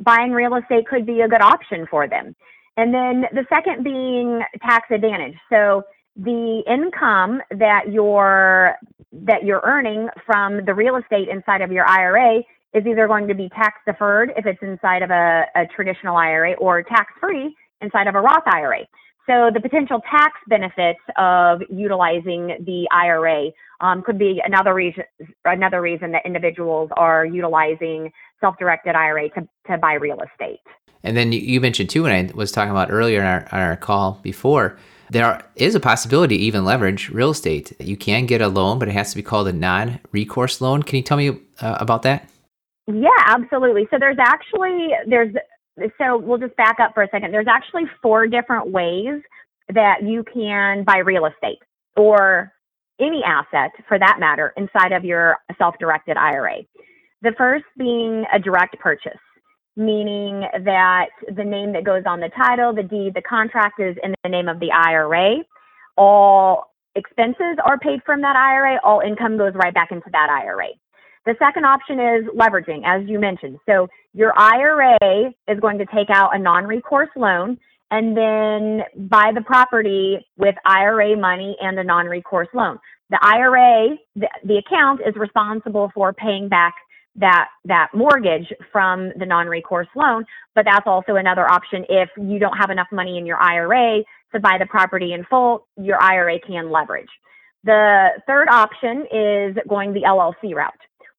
buying 0.00 0.30
real 0.30 0.54
estate 0.54 0.86
could 0.86 1.04
be 1.04 1.22
a 1.22 1.28
good 1.28 1.42
option 1.42 1.86
for 1.90 2.06
them. 2.06 2.36
And 2.76 2.92
then 2.92 3.26
the 3.32 3.44
second 3.48 3.84
being 3.84 4.42
tax 4.62 4.88
advantage. 4.90 5.36
So 5.50 5.82
the 6.16 6.62
income 6.66 7.40
that 7.50 7.92
you're 7.92 8.74
that 9.12 9.44
you're 9.44 9.62
earning 9.64 10.08
from 10.26 10.64
the 10.64 10.74
real 10.74 10.96
estate 10.96 11.28
inside 11.28 11.60
of 11.60 11.70
your 11.70 11.86
IRA 11.86 12.38
is 12.74 12.84
either 12.86 13.06
going 13.06 13.28
to 13.28 13.34
be 13.34 13.48
tax 13.50 13.78
deferred 13.86 14.32
if 14.36 14.46
it's 14.46 14.58
inside 14.62 15.02
of 15.02 15.10
a, 15.10 15.44
a 15.54 15.66
traditional 15.66 16.16
IRA 16.16 16.54
or 16.54 16.82
tax 16.82 17.12
free 17.20 17.54
inside 17.80 18.08
of 18.08 18.16
a 18.16 18.20
Roth 18.20 18.42
IRA. 18.46 18.80
So 19.26 19.50
the 19.52 19.60
potential 19.60 20.00
tax 20.10 20.32
benefits 20.48 21.00
of 21.16 21.62
utilizing 21.70 22.58
the 22.60 22.86
IRA 22.90 23.50
um, 23.80 24.02
could 24.02 24.18
be 24.18 24.42
another 24.44 24.74
reason 24.74 25.04
another 25.44 25.80
reason 25.80 26.12
that 26.12 26.22
individuals 26.26 26.90
are 26.96 27.24
utilizing 27.24 28.12
self-directed 28.40 28.94
IRA 28.94 29.30
to, 29.30 29.48
to 29.68 29.78
buy 29.78 29.94
real 29.94 30.18
estate. 30.20 30.60
And 31.02 31.16
then 31.16 31.32
you 31.32 31.60
mentioned 31.60 31.90
too, 31.90 32.02
when 32.02 32.12
I 32.12 32.30
was 32.34 32.52
talking 32.52 32.70
about 32.70 32.90
earlier 32.90 33.20
in 33.20 33.26
our, 33.26 33.48
our 33.52 33.76
call 33.76 34.20
before, 34.22 34.78
there 35.10 35.42
is 35.56 35.74
a 35.74 35.80
possibility 35.80 36.36
to 36.36 36.42
even 36.42 36.64
leverage 36.64 37.10
real 37.10 37.30
estate. 37.30 37.72
You 37.78 37.96
can 37.96 38.26
get 38.26 38.40
a 38.40 38.48
loan, 38.48 38.78
but 38.78 38.88
it 38.88 38.92
has 38.92 39.10
to 39.10 39.16
be 39.16 39.22
called 39.22 39.48
a 39.48 39.52
non-recourse 39.52 40.60
loan. 40.60 40.82
Can 40.82 40.96
you 40.96 41.02
tell 41.02 41.18
me 41.18 41.28
uh, 41.60 41.76
about 41.78 42.02
that? 42.02 42.28
Yeah, 42.86 43.08
absolutely. 43.26 43.86
So 43.90 43.98
there's 43.98 44.18
actually 44.18 44.88
there's 45.06 45.34
so 45.98 46.18
we'll 46.18 46.38
just 46.38 46.56
back 46.56 46.78
up 46.80 46.92
for 46.94 47.02
a 47.02 47.08
second. 47.10 47.32
There's 47.32 47.48
actually 47.48 47.84
four 48.02 48.26
different 48.26 48.70
ways 48.70 49.22
that 49.72 50.02
you 50.02 50.24
can 50.32 50.84
buy 50.84 50.98
real 50.98 51.26
estate 51.26 51.58
or 51.96 52.52
any 53.00 53.22
asset 53.24 53.72
for 53.88 53.98
that 53.98 54.18
matter 54.20 54.52
inside 54.56 54.92
of 54.92 55.04
your 55.04 55.38
self-directed 55.58 56.16
IRA. 56.16 56.58
The 57.22 57.32
first 57.36 57.64
being 57.78 58.24
a 58.32 58.38
direct 58.38 58.78
purchase, 58.78 59.18
meaning 59.76 60.46
that 60.64 61.06
the 61.34 61.44
name 61.44 61.72
that 61.72 61.84
goes 61.84 62.04
on 62.06 62.20
the 62.20 62.30
title, 62.36 62.72
the 62.72 62.82
deed, 62.82 63.14
the 63.14 63.22
contract 63.22 63.80
is 63.80 63.96
in 64.02 64.14
the 64.22 64.28
name 64.28 64.48
of 64.48 64.60
the 64.60 64.70
IRA. 64.70 65.38
All 65.96 66.72
expenses 66.94 67.56
are 67.64 67.78
paid 67.78 68.00
from 68.06 68.20
that 68.22 68.36
IRA, 68.36 68.78
all 68.84 69.00
income 69.00 69.36
goes 69.36 69.54
right 69.54 69.74
back 69.74 69.90
into 69.90 70.08
that 70.12 70.28
IRA. 70.30 70.68
The 71.26 71.34
second 71.38 71.64
option 71.64 71.98
is 71.98 72.24
leveraging, 72.36 72.82
as 72.84 73.08
you 73.08 73.18
mentioned. 73.18 73.58
So 73.66 73.88
your 74.12 74.38
IRA 74.38 75.32
is 75.48 75.60
going 75.60 75.78
to 75.78 75.86
take 75.86 76.10
out 76.10 76.34
a 76.34 76.38
non 76.38 76.64
recourse 76.64 77.10
loan 77.16 77.58
and 77.90 78.16
then 78.16 78.82
buy 79.08 79.32
the 79.34 79.42
property 79.42 80.18
with 80.36 80.54
IRA 80.66 81.16
money 81.16 81.56
and 81.60 81.78
a 81.78 81.84
non 81.84 82.06
recourse 82.06 82.48
loan. 82.54 82.78
The 83.10 83.18
IRA, 83.22 83.96
the, 84.16 84.28
the 84.44 84.56
account 84.58 85.00
is 85.06 85.14
responsible 85.16 85.90
for 85.94 86.12
paying 86.12 86.48
back 86.48 86.74
that 87.16 87.48
that 87.64 87.88
mortgage 87.94 88.52
from 88.72 89.12
the 89.18 89.26
non-recourse 89.26 89.86
loan 89.94 90.24
but 90.54 90.64
that's 90.64 90.86
also 90.86 91.16
another 91.16 91.48
option 91.48 91.84
if 91.88 92.08
you 92.16 92.38
don't 92.38 92.56
have 92.56 92.70
enough 92.70 92.88
money 92.90 93.18
in 93.18 93.26
your 93.26 93.40
IRA 93.40 94.02
to 94.32 94.40
buy 94.40 94.56
the 94.58 94.66
property 94.66 95.12
in 95.12 95.24
full 95.24 95.66
your 95.76 96.02
IRA 96.02 96.40
can 96.40 96.70
leverage 96.70 97.08
the 97.62 98.08
third 98.26 98.48
option 98.48 99.06
is 99.12 99.56
going 99.68 99.92
the 99.92 100.02
LLC 100.02 100.54
route 100.54 100.72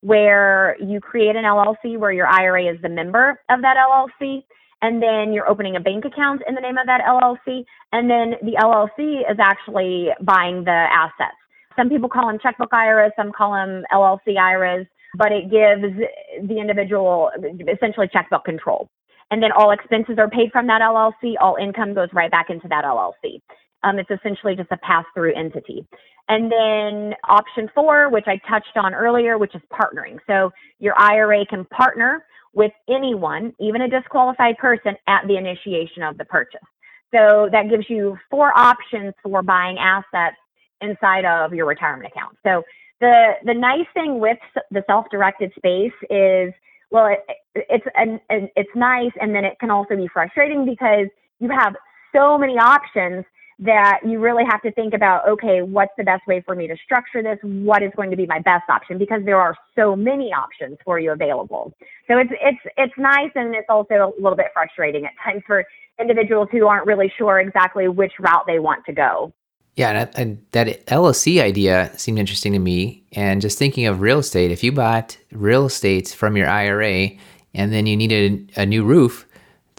where 0.06 0.78
you 0.80 1.02
create 1.02 1.36
an 1.36 1.46
LLC 1.46 1.98
where 1.98 2.12
your 2.12 2.28
IRA 2.28 2.72
is 2.72 2.80
the 2.84 2.90
member 2.90 3.42
of 3.50 3.62
that 3.64 3.76
LLC. 3.76 4.44
And 4.84 5.02
then 5.02 5.34
you're 5.34 5.50
opening 5.50 5.78
a 5.78 5.80
bank 5.80 6.06
account 6.06 6.44
in 6.48 6.54
the 6.54 6.62
name 6.62 6.78
of 6.78 6.86
that 6.86 7.02
LLC. 7.02 7.66
And 7.92 8.08
then 8.08 8.36
the 8.44 8.56
LLC 8.62 9.22
is 9.30 9.38
actually 9.40 10.10
buying 10.22 10.64
the 10.64 10.72
assets. 10.72 11.38
Some 11.76 11.90
people 11.90 12.08
call 12.08 12.28
them 12.28 12.38
checkbook 12.42 12.72
IRAs, 12.72 13.14
some 13.16 13.32
call 13.32 13.54
them 13.54 13.84
LLC 13.92 14.38
IRAs, 14.38 14.86
but 15.18 15.32
it 15.32 15.50
gives 15.50 15.98
the 16.48 16.60
individual 16.60 17.32
essentially 17.68 18.08
checkbook 18.14 18.46
control. 18.46 18.90
And 19.32 19.42
then 19.42 19.52
all 19.52 19.72
expenses 19.72 20.20
are 20.20 20.30
paid 20.30 20.52
from 20.52 20.68
that 20.68 20.82
LLC, 20.82 21.34
all 21.42 21.58
income 21.60 21.96
goes 21.96 22.10
right 22.14 22.30
back 22.30 22.52
into 22.52 22.68
that 22.68 22.86
LLC. 22.86 23.42
Um, 23.86 24.00
it's 24.00 24.10
essentially 24.10 24.56
just 24.56 24.72
a 24.72 24.78
pass 24.78 25.06
through 25.14 25.34
entity. 25.36 25.86
And 26.28 26.52
then 26.52 27.14
option 27.30 27.70
four, 27.76 28.10
which 28.10 28.26
I 28.28 28.38
touched 28.50 28.76
on 28.76 28.94
earlier, 28.96 29.38
which 29.38 29.54
is 29.54 29.62
partnering. 29.72 30.18
So 30.26 30.52
your 30.80 30.96
IRA 31.00 31.46
can 31.46 31.66
partner 31.66 32.26
with 32.54 32.72
anyone, 32.90 33.54
even 33.60 33.82
a 33.82 33.88
disqualified 33.88 34.58
person, 34.58 34.96
at 35.08 35.28
the 35.28 35.38
initiation 35.38 36.02
of 36.02 36.18
the 36.18 36.26
purchase. 36.26 36.68
So 37.14 37.48
that 37.52 37.70
gives 37.70 37.86
you 37.90 38.18
four 38.32 38.58
options 38.58 39.14
for 39.22 39.44
buying 39.44 39.78
assets 39.78 40.38
inside 40.82 41.26
of 41.26 41.54
your 41.54 41.68
retirement 41.68 42.12
account. 42.12 42.38
So 42.44 42.64
the 43.02 43.34
the 43.46 43.54
nice 43.54 43.88
thing 43.94 44.20
with 44.20 44.38
the 44.72 44.84
self-directed 44.88 45.52
space 45.58 45.98
is, 46.10 46.54
well, 46.92 47.08
it, 47.08 47.20
it's 47.54 47.86
an, 47.96 48.20
it's 48.30 48.76
nice, 48.76 49.12
and 49.22 49.36
then 49.36 49.46
it 49.46 49.60
can 49.60 49.70
also 49.70 49.96
be 49.96 50.08
frustrating 50.12 50.66
because 50.66 51.08
you 51.40 51.50
have 51.50 51.76
so 52.16 52.38
many 52.38 52.58
options 52.58 53.26
that 53.60 54.00
you 54.06 54.20
really 54.20 54.44
have 54.50 54.62
to 54.62 54.72
think 54.72 54.94
about 54.94 55.28
okay 55.28 55.62
what's 55.62 55.94
the 55.98 56.04
best 56.04 56.26
way 56.28 56.42
for 56.42 56.56
me 56.56 56.68
to 56.68 56.76
structure 56.84 57.24
this? 57.24 57.38
What 57.42 57.84
is 57.84 57.92
going 57.96 58.12
to 58.12 58.18
be 58.18 58.26
my 58.26 58.40
best 58.40 58.70
option? 58.70 58.98
Because 58.98 59.22
there 59.24 59.40
are 59.40 59.56
so 59.76 59.96
many 59.96 60.34
options 60.34 60.78
for 60.84 61.00
you 61.00 61.12
available. 61.12 61.74
So 62.08 62.18
it's 62.18 62.32
it's 62.42 62.74
it's 62.78 62.94
nice 62.98 63.32
and 63.36 63.56
it's 63.56 63.68
also 63.70 63.94
a 63.94 64.12
little 64.22 64.36
bit 64.36 64.48
frustrating 64.54 65.06
at 65.06 65.12
times 65.24 65.44
for 65.48 65.64
individuals 66.00 66.50
who 66.52 66.68
aren't 66.68 66.86
really 66.86 67.12
sure 67.18 67.40
exactly 67.40 67.88
which 67.88 68.14
route 68.20 68.44
they 68.46 68.60
want 68.60 68.86
to 68.86 68.94
go. 68.94 69.34
Yeah 69.76 69.92
and, 69.92 70.10
and 70.16 70.46
that 70.52 70.86
llc 70.88 71.42
idea 71.42 71.92
seemed 71.98 72.20
interesting 72.20 72.54
to 72.54 72.60
me. 72.60 73.04
And 73.14 73.42
just 73.42 73.58
thinking 73.58 73.86
of 73.86 74.02
real 74.02 74.20
estate 74.20 74.52
if 74.52 74.64
you 74.64 74.74
bought 74.74 75.18
real 75.32 75.66
estate 75.66 76.10
from 76.10 76.36
your 76.36 76.50
ira 76.50 77.10
and 77.54 77.72
then 77.72 77.86
you 77.86 77.96
needed 77.96 78.52
a 78.58 78.66
new 78.66 78.84
roof 78.84 79.26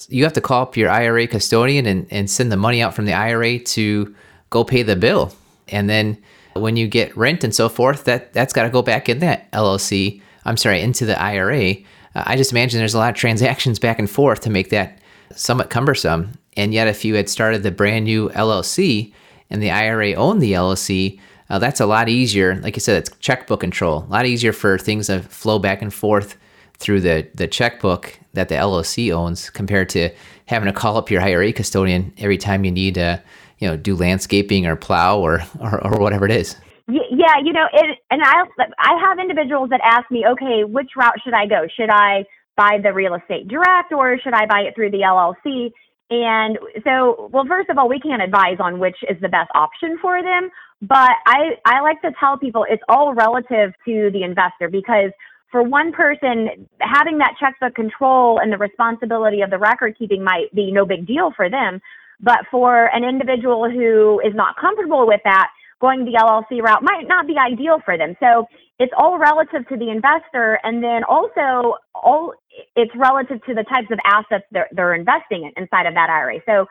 you 0.09 0.25
have 0.25 0.33
to 0.35 0.41
call 0.41 0.63
up 0.63 0.77
your 0.77 0.91
IRA 0.91 1.27
custodian 1.27 1.87
and, 1.87 2.07
and 2.11 2.31
send 2.31 2.53
the 2.53 2.57
money 2.57 2.83
out 2.83 2.95
from 2.95 3.07
the 3.07 3.15
IRA 3.15 3.59
to 3.59 4.15
go 4.51 4.65
pay 4.65 4.83
the 4.83 4.97
bill. 4.97 5.33
And 5.69 5.89
then 5.89 6.19
when 6.55 6.77
you 6.77 6.87
get 6.87 7.17
rent 7.17 7.45
and 7.45 7.55
so 7.55 7.69
forth, 7.69 8.05
that, 8.05 8.33
that's 8.33 8.53
got 8.53 8.65
to 8.65 8.71
go 8.71 8.83
back 8.83 9.09
in 9.09 9.19
that 9.21 9.51
LLC. 9.53 10.21
I'm 10.45 10.57
sorry, 10.57 10.81
into 10.81 11.07
the 11.07 11.21
IRA. 11.21 11.73
Uh, 12.15 12.23
I 12.27 12.37
just 12.37 12.53
imagine 12.53 12.79
there's 12.79 12.95
a 12.95 12.99
lot 12.99 13.11
of 13.11 13.17
transactions 13.17 13.79
back 13.79 13.99
and 13.99 14.09
forth 14.09 14.41
to 14.41 14.51
make 14.51 14.71
that 14.71 14.99
somewhat 15.35 15.71
cumbersome. 15.71 16.33
And 16.57 16.73
yet, 16.73 16.89
if 16.89 17.05
you 17.05 17.15
had 17.15 17.29
started 17.29 17.63
the 17.63 17.71
brand 17.71 18.05
new 18.05 18.31
LLC 18.31 19.13
and 19.51 19.63
the 19.63 19.71
IRA 19.71 20.15
owned 20.15 20.41
the 20.41 20.53
LLC, 20.53 21.21
uh, 21.51 21.59
that's 21.59 21.81
a 21.81 21.87
lot 21.87 22.09
easier. 22.09 22.57
Like 22.57 22.77
I 22.77 22.79
said, 22.79 22.97
it's 22.97 23.11
checkbook 23.19 23.61
control. 23.61 24.05
A 24.09 24.11
lot 24.11 24.27
easier 24.27 24.53
for 24.53 24.79
things 24.79 25.07
to 25.09 25.21
flow 25.21 25.59
back 25.59 25.83
and 25.83 25.93
forth 25.93 26.37
through 26.79 27.01
the, 27.01 27.29
the 27.35 27.47
checkbook 27.47 28.19
that 28.35 28.49
the 28.49 28.55
LLC 28.55 29.13
owns 29.13 29.51
compared 29.51 29.89
to 29.91 30.11
having 30.47 30.67
to 30.67 30.73
call 30.73 30.97
up 30.97 31.11
your 31.11 31.21
IRA 31.23 31.53
custodian 31.53 32.13
every 32.19 32.39
time 32.39 32.65
you 32.65 32.71
need 32.71 32.95
to, 32.95 33.23
you 33.59 33.69
know, 33.69 33.77
do 33.77 33.97
landscaping 33.97 34.67
or 34.67 34.77
plow 34.77 35.19
or, 35.19 35.43
or, 35.61 35.85
or 35.85 36.01
whatever 36.01 36.27
it 36.27 36.33
is. 36.33 36.57
Yeah, 36.89 37.39
you 37.43 37.53
know, 37.53 37.67
it, 37.73 37.99
and 38.13 38.23
I 38.23 38.45
I 38.79 39.01
have 39.01 39.19
individuals 39.19 39.71
that 39.71 39.81
ask 39.83 40.09
me, 40.09 40.25
okay, 40.25 40.63
which 40.63 40.91
route 40.97 41.17
should 41.25 41.35
I 41.35 41.47
go? 41.47 41.67
Should 41.77 41.91
I 41.91 42.25
buy 42.57 42.79
the 42.81 42.93
real 42.93 43.15
estate 43.15 43.49
direct 43.49 43.93
or 43.93 44.19
should 44.21 44.35
I 44.35 44.47
buy 44.47 44.61
it 44.61 44.75
through 44.77 44.93
the 44.93 44.99
LLC? 44.99 45.73
And 46.11 46.57
so, 46.85 47.29
well, 47.33 47.45
first 47.49 47.69
of 47.71 47.79
all, 47.79 47.89
we 47.89 47.99
can't 47.99 48.23
advise 48.23 48.59
on 48.61 48.79
which 48.79 48.97
is 49.11 49.21
the 49.21 49.29
best 49.29 49.51
option 49.57 49.99
for 50.01 50.23
them, 50.23 50.49
but 50.81 51.11
I 51.27 51.57
I 51.65 51.81
like 51.81 52.01
to 52.03 52.13
tell 52.21 52.39
people 52.39 52.65
it's 52.69 52.83
all 52.89 53.15
relative 53.15 53.73
to 53.85 54.11
the 54.13 54.23
investor 54.23 54.69
because 54.71 55.11
for 55.57 55.63
one 55.63 55.91
person, 55.91 56.69
having 56.81 57.17
that 57.17 57.33
checkbook 57.41 57.75
control 57.75 58.39
and 58.39 58.53
the 58.53 58.59
responsibility 58.59 59.41
of 59.41 59.49
the 59.49 59.57
record 59.57 59.97
keeping 59.99 60.23
might 60.23 60.55
be 60.55 60.71
no 60.71 60.85
big 60.85 61.07
deal 61.07 61.33
for 61.35 61.49
them. 61.49 61.81
But 62.21 62.41
for 62.51 62.95
an 62.95 63.05
individual 63.05 63.71
who 63.71 64.21
is 64.21 64.35
not 64.35 64.57
comfortable 64.61 65.07
with 65.07 65.23
that, 65.25 65.49
going 65.81 66.05
the 66.05 66.13
LLC 66.13 66.61
route 66.61 66.83
might 66.83 67.09
not 67.09 67.27
be 67.27 67.37
ideal 67.39 67.79
for 67.87 67.97
them. 67.97 68.17
So 68.21 68.45
it's 68.79 68.93
all 68.99 69.17
relative 69.19 69.67
to 69.69 69.79
the 69.79 69.89
investor. 69.89 70.61
And 70.63 70.85
then 70.85 71.05
also 71.05 71.77
all 71.95 72.35
it's 72.75 72.93
relative 72.95 73.43
to 73.47 73.55
the 73.55 73.65
types 73.65 73.89
of 73.91 73.99
assets 74.05 74.45
they're, 74.51 74.69
they're 74.73 74.95
investing 74.95 75.45
in 75.45 75.63
inside 75.63 75.87
of 75.87 75.95
that 75.95 76.11
IRA. 76.11 76.41
So, 76.45 76.67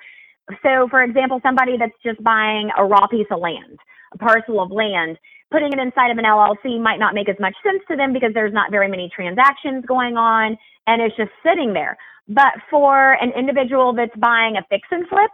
so 0.63 0.88
for 0.89 1.03
example, 1.03 1.39
somebody 1.43 1.77
that's 1.77 1.95
just 2.03 2.21
buying 2.23 2.69
a 2.77 2.84
raw 2.84 3.08
piece 3.08 3.27
of 3.31 3.39
land, 3.39 3.79
a 4.13 4.17
parcel 4.17 4.62
of 4.62 4.71
land, 4.71 5.17
putting 5.51 5.71
it 5.71 5.79
inside 5.79 6.12
of 6.12 6.17
an 6.17 6.25
LLC 6.25 6.81
might 6.81 6.99
not 6.99 7.13
make 7.13 7.29
as 7.29 7.36
much 7.39 7.55
sense 7.63 7.81
to 7.89 7.95
them 7.95 8.13
because 8.13 8.31
there's 8.34 8.53
not 8.53 8.71
very 8.71 8.88
many 8.88 9.10
transactions 9.15 9.86
going 9.88 10.17
on 10.17 10.58
and 10.88 11.01
it's 11.01 11.15
just 11.15 11.31
sitting 11.43 11.73
there. 11.73 11.97
But 12.27 12.53
for 12.69 13.13
an 13.21 13.31
individual 13.38 13.93
that's 13.93 14.15
buying 14.17 14.58
a 14.58 14.65
fix 14.69 14.88
and 14.91 15.08
flip 15.08 15.31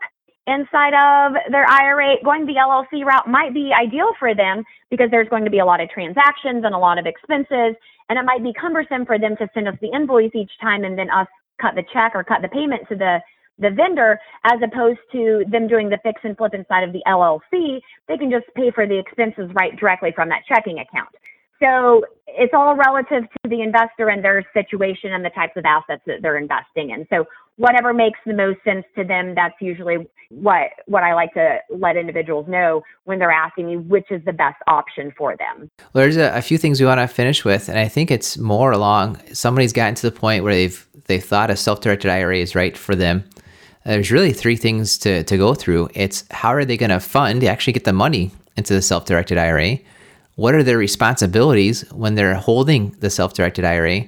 inside 0.48 0.94
of 0.94 1.34
their 1.52 1.66
IRA, 1.66 2.16
going 2.24 2.46
the 2.46 2.56
LLC 2.56 3.06
route 3.06 3.28
might 3.28 3.54
be 3.54 3.72
ideal 3.74 4.12
for 4.20 4.36
them 4.36 4.64
because 4.90 5.10
there's 5.12 5.30
going 5.30 5.46
to 5.46 5.52
be 5.52 5.60
a 5.60 5.66
lot 5.66 5.80
of 5.80 5.90
transactions 5.90 6.64
and 6.66 6.76
a 6.76 6.78
lot 6.78 6.98
of 6.98 7.06
expenses. 7.06 7.76
And 8.10 8.20
it 8.20 8.26
might 8.26 8.44
be 8.44 8.52
cumbersome 8.60 9.06
for 9.06 9.18
them 9.18 9.38
to 9.38 9.48
send 9.54 9.68
us 9.68 9.76
the 9.82 9.92
invoice 9.94 10.32
each 10.36 10.52
time 10.62 10.84
and 10.84 10.98
then 10.98 11.10
us 11.10 11.28
cut 11.62 11.76
the 11.76 11.84
check 11.94 12.12
or 12.16 12.24
cut 12.24 12.42
the 12.42 12.50
payment 12.50 12.84
to 12.90 12.96
the 12.96 13.20
the 13.62 13.70
vendor 13.70 14.20
as 14.44 14.60
opposed 14.64 15.00
to 15.12 15.46
them 15.50 15.68
doing 15.68 15.90
the 15.90 16.00
fix 16.04 16.22
and 16.24 16.36
flip 16.36 16.54
inside 16.54 16.84
of 16.84 16.92
the 16.92 17.02
LLC. 17.08 17.80
They 18.08 18.18
can 18.18 18.30
just 18.30 18.46
pay 18.56 18.72
for 18.72 18.86
the 18.86 18.98
expenses 18.98 19.50
right 19.54 19.78
directly 19.80 20.12
from 20.14 20.30
that 20.30 20.42
checking 20.48 20.80
account. 20.80 21.10
So 21.62 22.04
it's 22.28 22.54
all 22.56 22.76
relative 22.76 23.24
to 23.24 23.50
the 23.50 23.62
investor 23.62 24.10
and 24.10 24.24
their 24.24 24.44
situation 24.54 25.14
and 25.14 25.24
the 25.24 25.30
types 25.30 25.54
of 25.56 25.64
assets 25.66 26.02
that 26.08 26.22
they're 26.24 26.38
investing 26.38 26.90
in. 26.90 27.06
So 27.10 27.26
whatever 27.58 27.94
makes 27.94 28.20
the 28.26 28.34
most 28.34 28.64
sense 28.64 28.84
to 28.96 29.04
them, 29.04 29.36
that's 29.36 29.54
usually 29.62 30.08
what 30.30 30.70
what 30.88 31.04
I 31.04 31.14
like 31.14 31.34
to 31.34 31.58
let 31.70 31.98
individuals 31.98 32.48
know 32.48 32.82
when 33.04 33.20
they're 33.20 33.32
asking 33.32 33.68
me 33.68 33.78
which 33.78 34.10
is 34.10 34.24
the 34.26 34.34
best 34.34 34.58
option 34.68 35.14
for 35.16 35.36
them. 35.38 35.70
Well, 35.94 36.04
there's 36.04 36.18
a, 36.18 36.36
a 36.36 36.42
few 36.42 36.58
things 36.58 36.80
we 36.80 36.88
want 36.88 37.00
to 37.00 37.08
finish 37.08 37.46
with, 37.46 37.70
and 37.70 37.78
I 37.78 37.88
think 37.88 38.10
it's 38.10 38.38
more 38.38 38.72
along 38.72 39.20
somebody's 39.34 39.74
gotten 39.74 39.96
to 39.96 40.10
the 40.10 40.18
point 40.18 40.44
where 40.44 40.54
they've 40.54 40.88
they've 41.06 41.24
thought 41.24 41.52
a 41.52 41.56
self-directed 41.56 42.10
IRA 42.10 42.38
is 42.38 42.56
right 42.56 42.76
for 42.76 42.96
them. 42.96 43.26
There's 43.86 44.12
really 44.12 44.34
three 44.34 44.56
things 44.56 44.98
to, 45.00 45.24
to 45.24 45.38
go 45.38 45.54
through. 45.54 45.90
It's 45.94 46.24
how 46.32 46.54
are 46.54 46.66
they 46.66 46.78
going 46.78 46.92
to 46.92 47.00
fund, 47.00 47.44
actually 47.44 47.74
get 47.74 47.84
the 47.84 47.94
money 47.94 48.32
into 48.58 48.74
the 48.74 48.82
self-directed 48.82 49.38
IRA? 49.38 49.80
What 50.36 50.54
are 50.54 50.64
their 50.64 50.78
responsibilities 50.78 51.82
when 51.92 52.16
they're 52.16 52.36
holding 52.36 52.92
the 53.00 53.10
self-directed 53.10 53.66
IRA? 53.66 54.06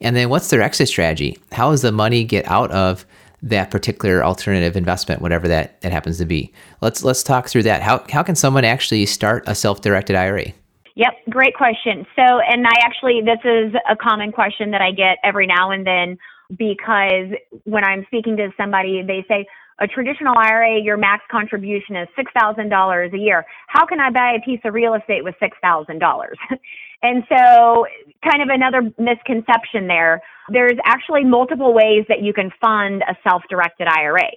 And 0.00 0.16
then 0.16 0.30
what's 0.30 0.48
their 0.48 0.62
exit 0.62 0.88
strategy? 0.88 1.38
How 1.52 1.70
does 1.70 1.82
the 1.82 1.92
money 1.92 2.24
get 2.24 2.48
out 2.48 2.70
of 2.70 3.04
that 3.42 3.70
particular 3.70 4.24
alternative 4.24 4.76
investment, 4.76 5.22
whatever 5.22 5.48
that, 5.48 5.80
that 5.82 5.92
happens 5.92 6.18
to 6.18 6.24
be? 6.24 6.52
Let's 6.80 7.02
let's 7.04 7.22
talk 7.22 7.48
through 7.48 7.62
that. 7.64 7.82
How 7.82 8.04
how 8.10 8.22
can 8.22 8.36
someone 8.36 8.64
actually 8.64 9.06
start 9.06 9.44
a 9.46 9.54
self-directed 9.54 10.16
IRA? 10.16 10.52
Yep, 10.96 11.12
great 11.30 11.54
question. 11.54 12.06
So, 12.16 12.22
and 12.22 12.66
I 12.66 12.72
actually, 12.82 13.22
this 13.24 13.38
is 13.44 13.72
a 13.88 13.96
common 13.96 14.32
question 14.32 14.70
that 14.72 14.82
I 14.82 14.90
get 14.90 15.16
every 15.24 15.46
now 15.46 15.70
and 15.70 15.86
then 15.86 16.18
because 16.56 17.30
when 17.64 17.84
I'm 17.84 18.04
speaking 18.06 18.36
to 18.36 18.50
somebody, 18.56 19.02
they 19.02 19.24
say, 19.28 19.46
a 19.80 19.86
traditional 19.86 20.34
IRA, 20.36 20.78
your 20.78 20.98
max 20.98 21.24
contribution 21.30 21.96
is 21.96 22.06
$6,000 22.18 23.14
a 23.14 23.18
year. 23.18 23.46
How 23.66 23.86
can 23.86 23.98
I 23.98 24.10
buy 24.10 24.34
a 24.34 24.44
piece 24.44 24.60
of 24.64 24.74
real 24.74 24.94
estate 24.94 25.24
with 25.24 25.34
$6,000? 25.42 26.26
and 27.02 27.24
so, 27.28 27.86
kind 28.22 28.42
of 28.42 28.50
another 28.50 28.82
misconception 28.98 29.86
there. 29.86 30.20
There's 30.50 30.78
actually 30.84 31.24
multiple 31.24 31.72
ways 31.72 32.04
that 32.08 32.22
you 32.22 32.34
can 32.34 32.50
fund 32.60 33.02
a 33.08 33.16
self 33.26 33.42
directed 33.48 33.88
IRA. 33.88 34.30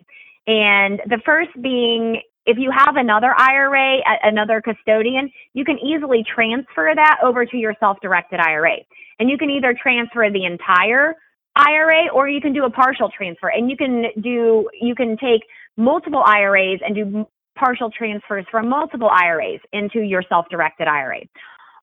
And 0.47 1.01
the 1.07 1.19
first 1.25 1.49
being 1.61 2.21
if 2.45 2.57
you 2.57 2.71
have 2.71 2.97
another 2.97 3.33
IRA, 3.37 3.99
another 4.23 4.61
custodian, 4.61 5.31
you 5.53 5.63
can 5.63 5.79
easily 5.79 6.25
transfer 6.35 6.91
that 6.93 7.17
over 7.23 7.45
to 7.45 7.57
your 7.57 7.73
self 7.79 7.99
directed 8.01 8.39
IRA. 8.39 8.77
And 9.19 9.29
you 9.29 9.37
can 9.37 9.49
either 9.49 9.73
transfer 9.81 10.29
the 10.29 10.45
entire 10.45 11.15
IRA 11.55 12.09
or 12.13 12.27
you 12.27 12.41
can 12.41 12.53
do 12.53 12.65
a 12.65 12.69
partial 12.69 13.09
transfer 13.15 13.49
and 13.49 13.69
you 13.69 13.77
can 13.77 14.05
do 14.21 14.69
you 14.79 14.95
can 14.95 15.17
take 15.17 15.41
multiple 15.77 16.23
IRAs 16.25 16.79
and 16.83 16.95
do 16.95 17.27
partial 17.55 17.91
transfers 17.91 18.45
from 18.49 18.67
multiple 18.67 19.09
IRAs 19.09 19.59
into 19.71 20.01
your 20.01 20.23
self-directed 20.27 20.87
IRA. 20.87 21.21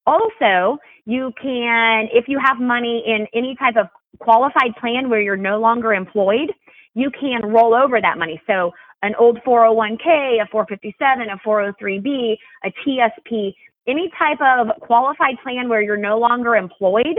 Also, 0.07 0.79
you 1.05 1.33
can 1.41 2.09
if 2.13 2.27
you 2.27 2.39
have 2.45 2.59
money 2.59 3.05
in 3.07 3.27
any 3.35 3.55
type 3.57 3.77
of 3.77 3.87
qualified 4.19 4.75
plan 4.81 5.09
where 5.09 5.21
you're 5.21 5.37
no 5.37 5.61
longer 5.61 5.93
employed, 5.95 6.53
you 6.95 7.11
can 7.11 7.43
roll 7.47 7.75
over 7.75 8.01
that 8.01 8.19
money. 8.19 8.41
So 8.47 8.73
an 9.03 9.15
old 9.19 9.39
401k, 9.47 10.43
a 10.43 10.47
457, 10.51 11.29
a 11.31 11.37
403b, 11.47 12.37
a 12.65 12.73
TSP, 12.87 13.55
any 13.87 14.11
type 14.19 14.39
of 14.41 14.69
qualified 14.81 15.37
plan 15.43 15.69
where 15.69 15.81
you're 15.81 15.97
no 15.97 16.19
longer 16.19 16.57
employed, 16.57 17.19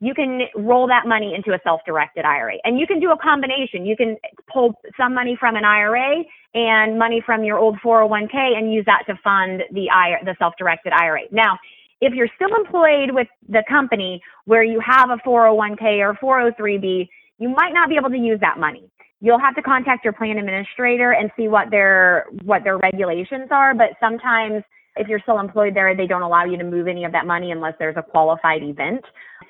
you 0.00 0.14
can 0.14 0.42
roll 0.56 0.86
that 0.88 1.06
money 1.06 1.34
into 1.34 1.52
a 1.52 1.60
self-directed 1.62 2.24
IRA. 2.24 2.54
And 2.64 2.78
you 2.78 2.86
can 2.86 3.00
do 3.00 3.10
a 3.10 3.18
combination. 3.18 3.84
You 3.84 3.96
can 3.96 4.16
pull 4.52 4.74
some 4.96 5.14
money 5.14 5.36
from 5.38 5.56
an 5.56 5.64
IRA 5.64 6.24
and 6.54 6.98
money 6.98 7.22
from 7.24 7.44
your 7.44 7.58
old 7.58 7.76
401k 7.84 8.34
and 8.34 8.72
use 8.72 8.84
that 8.86 9.02
to 9.08 9.18
fund 9.22 9.62
the 9.72 9.90
IRA, 9.90 10.24
the 10.24 10.34
self-directed 10.38 10.92
IRA. 10.92 11.22
Now, 11.30 11.58
if 12.00 12.14
you're 12.14 12.30
still 12.34 12.54
employed 12.56 13.10
with 13.12 13.28
the 13.48 13.62
company 13.68 14.22
where 14.46 14.64
you 14.64 14.80
have 14.80 15.10
a 15.10 15.16
401k 15.16 16.00
or 16.00 16.14
403b, 16.14 17.08
you 17.38 17.48
might 17.50 17.74
not 17.74 17.90
be 17.90 17.96
able 17.96 18.10
to 18.10 18.18
use 18.18 18.40
that 18.40 18.58
money. 18.58 18.90
You'll 19.20 19.38
have 19.38 19.54
to 19.56 19.62
contact 19.62 20.02
your 20.02 20.14
plan 20.14 20.38
administrator 20.38 21.12
and 21.12 21.30
see 21.36 21.46
what 21.46 21.70
their 21.70 22.24
what 22.42 22.64
their 22.64 22.78
regulations 22.78 23.48
are, 23.50 23.74
but 23.74 23.90
sometimes 24.00 24.64
if 24.96 25.08
you're 25.08 25.20
still 25.20 25.38
employed 25.38 25.74
there, 25.74 25.94
they 25.96 26.06
don't 26.06 26.22
allow 26.22 26.44
you 26.44 26.56
to 26.56 26.64
move 26.64 26.88
any 26.88 27.04
of 27.04 27.12
that 27.12 27.26
money 27.26 27.52
unless 27.52 27.74
there's 27.78 27.96
a 27.96 28.02
qualified 28.02 28.62
event. 28.62 29.02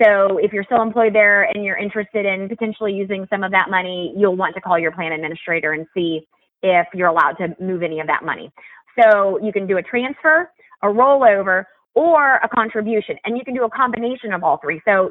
So 0.03 0.39
if 0.39 0.53
you're 0.53 0.65
still 0.65 0.83
employed 0.83 1.15
there 1.15 1.45
and 1.45 1.65
you're 1.65 1.77
interested 1.77 2.27
in 2.27 2.49
potentially 2.49 2.93
using 2.93 3.27
some 3.31 3.43
of 3.43 3.51
that 3.53 3.71
money, 3.71 4.15
you'll 4.17 4.37
want 4.37 4.55
to 4.55 4.61
call 4.61 4.79
your 4.79 4.93
plan 4.93 5.13
administrator 5.13 5.73
and 5.73 5.87
see 5.95 6.27
if 6.63 6.87
you're 6.95 7.09
allowed 7.09 7.33
to 7.39 7.55
move 7.61 7.83
any 7.83 8.01
of 8.01 8.07
that 8.07 8.25
money. 8.25 8.53
So 9.01 9.39
you 9.43 9.53
can 9.53 9.67
do 9.67 9.79
a 9.79 9.83
transfer, 9.83 10.51
a 10.83 10.87
rollover, 10.87 11.65
or 11.95 12.37
a 12.37 12.49
contribution, 12.49 13.17
and 13.25 13.37
you 13.37 13.45
can 13.45 13.55
do 13.55 13.65
a 13.65 13.71
combination 13.71 14.33
of 14.33 14.45
all 14.45 14.59
three. 14.59 14.81
So 14.85 15.11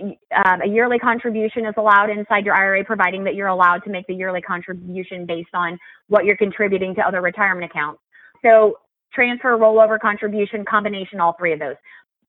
um, 0.00 0.62
a 0.62 0.68
yearly 0.68 0.98
contribution 0.98 1.66
is 1.66 1.74
allowed 1.76 2.10
inside 2.10 2.44
your 2.44 2.54
IRA, 2.54 2.84
providing 2.84 3.24
that 3.24 3.34
you're 3.34 3.48
allowed 3.48 3.82
to 3.84 3.90
make 3.90 4.06
the 4.06 4.14
yearly 4.14 4.40
contribution 4.40 5.26
based 5.26 5.54
on 5.54 5.78
what 6.08 6.24
you're 6.24 6.36
contributing 6.36 6.94
to 6.94 7.02
other 7.02 7.20
retirement 7.20 7.70
accounts. 7.70 8.00
So 8.42 8.78
transfer, 9.12 9.56
rollover, 9.56 9.98
contribution, 9.98 10.64
combination, 10.64 11.20
all 11.20 11.34
three 11.38 11.52
of 11.52 11.58
those 11.58 11.76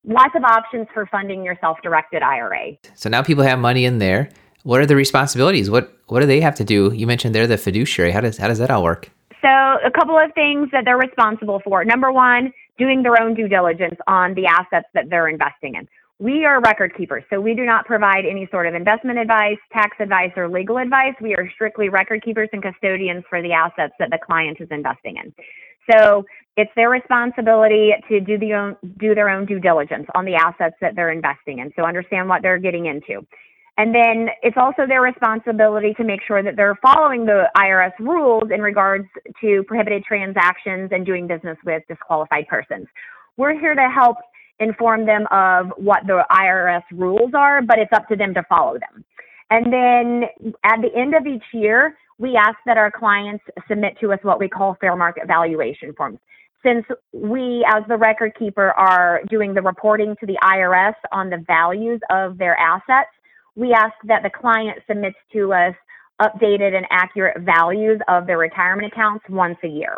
lots 0.04 0.34
of 0.36 0.44
options 0.44 0.88
for 0.94 1.06
funding 1.08 1.44
your 1.44 1.58
self-directed 1.62 2.24
IRA. 2.24 2.78
So 2.96 3.10
now 3.10 3.22
people 3.22 3.44
have 3.44 3.60
money 3.60 3.86
in 3.86 4.00
there. 4.00 4.30
What 4.64 4.80
are 4.80 4.86
the 4.86 4.96
responsibilities? 4.96 5.70
What 5.70 5.96
what 6.08 6.20
do 6.20 6.26
they 6.26 6.42
have 6.42 6.56
to 6.56 6.64
do? 6.64 6.92
You 6.94 7.08
mentioned 7.08 7.34
they're 7.34 7.48
the 7.48 7.58
fiduciary. 7.58 8.12
How 8.12 8.22
does 8.22 8.38
how 8.38 8.48
does 8.48 8.60
that 8.60 8.70
all 8.70 8.84
work? 8.84 9.10
So 9.42 9.48
a 9.48 9.90
couple 9.94 10.18
of 10.20 10.32
things 10.36 10.70
that 10.72 10.86
they're 10.86 10.98
responsible 10.98 11.62
for. 11.64 11.84
Number 11.84 12.12
one, 12.12 12.54
doing 12.78 13.02
their 13.02 13.20
own 13.20 13.34
due 13.34 13.48
diligence 13.48 13.96
on 14.08 14.36
the 14.36 14.46
assets 14.46 14.88
that 14.94 15.10
they're 15.10 15.28
investing 15.28 15.76
in. 15.76 15.88
We 16.22 16.46
are 16.46 16.62
record 16.62 16.96
keepers, 16.96 17.24
so 17.32 17.42
we 17.42 17.56
do 17.56 17.66
not 17.66 17.88
provide 17.88 18.28
any 18.30 18.48
sort 18.52 18.68
of 18.68 18.76
investment 18.76 19.18
advice, 19.18 19.58
tax 19.74 19.98
advice, 20.00 20.30
or 20.38 20.48
legal 20.48 20.78
advice. 20.78 21.16
We 21.20 21.34
are 21.34 21.50
strictly 21.56 21.90
record 21.90 22.24
keepers 22.24 22.48
and 22.54 22.62
custodians 22.62 23.24
for 23.28 23.42
the 23.42 23.54
assets 23.54 23.96
that 23.98 24.12
the 24.12 24.20
client 24.24 24.58
is 24.60 24.68
investing 24.70 25.18
in. 25.18 25.34
So 25.92 26.24
it's 26.58 26.70
their 26.76 26.92
responsibility 26.92 27.96
to 28.08 28.20
do 28.20 28.38
the 28.38 28.54
own, 28.54 28.76
do 29.00 29.16
their 29.16 29.32
own 29.32 29.48
due 29.48 29.60
diligence 29.60 30.06
on 30.14 30.26
the 30.26 30.36
assets 30.36 30.76
that 30.80 30.96
they're 30.96 31.10
investing 31.10 31.58
in. 31.58 31.74
So 31.76 31.86
understand 31.86 32.30
what 32.30 32.44
they're 32.44 32.60
getting 32.60 32.86
into. 32.86 33.26
And 33.80 33.96
then 33.96 34.30
it's 34.44 34.58
also 34.58 34.86
their 34.86 35.02
responsibility 35.02 35.96
to 35.96 36.04
make 36.04 36.22
sure 36.28 36.44
that 36.44 36.56
they're 36.56 36.78
following 36.84 37.26
the 37.26 37.50
IRS 37.58 37.94
rules 37.98 38.52
in 38.54 38.62
regards 38.62 39.08
to 39.42 39.64
prohibited 39.64 40.04
transactions 40.04 40.90
and 40.92 41.04
doing 41.04 41.26
business 41.26 41.58
with 41.66 41.82
disqualified 41.88 42.48
persons. 42.48 42.86
We're 43.38 43.60
here 43.60 43.74
to 43.74 43.90
help 43.90 44.18
inform 44.62 45.06
them 45.06 45.28
of 45.32 45.72
what 45.76 46.06
the 46.08 46.24
IRS 46.32 46.84
rules 46.94 47.32
are, 47.36 47.62
but 47.62 47.80
it's 47.80 47.92
up 47.94 48.08
to 48.08 48.16
them 48.16 48.34
to 48.36 48.44
follow 48.48 48.74
them. 48.74 49.04
And 49.50 49.66
then 49.74 50.24
at 50.64 50.82
the 50.82 50.96
end 50.96 51.14
of 51.14 51.28
each 51.28 51.44
year, 51.54 51.98
we 52.18 52.36
ask 52.38 52.56
that 52.66 52.78
our 52.78 52.92
clients 52.92 53.44
submit 53.68 53.98
to 54.00 54.14
us 54.14 54.20
what 54.22 54.40
we 54.40 54.48
call 54.48 54.78
fair 54.80 54.96
market 54.96 55.28
valuation 55.28 55.94
forms. 55.94 56.20
Since 56.64 56.86
we, 57.12 57.66
as 57.68 57.84
the 57.88 57.98
record 57.98 58.34
keeper, 58.38 58.72
are 58.72 59.22
doing 59.30 59.54
the 59.54 59.62
reporting 59.64 60.16
to 60.20 60.28
the 60.28 60.38
IRS 60.44 60.94
on 61.12 61.32
the 61.32 61.44
values 61.48 62.00
of 62.12 62.38
their 62.38 62.56
assets, 62.58 63.10
we 63.56 63.74
ask 63.74 63.96
that 64.06 64.22
the 64.24 64.30
client 64.30 64.78
submits 64.88 65.18
to 65.34 65.52
us 65.54 65.74
updated 66.22 66.76
and 66.76 66.86
accurate 66.92 67.42
values 67.42 68.00
of 68.08 68.28
their 68.28 68.38
retirement 68.38 68.94
accounts 68.94 69.26
once 69.28 69.58
a 69.64 69.68
year. 69.68 69.98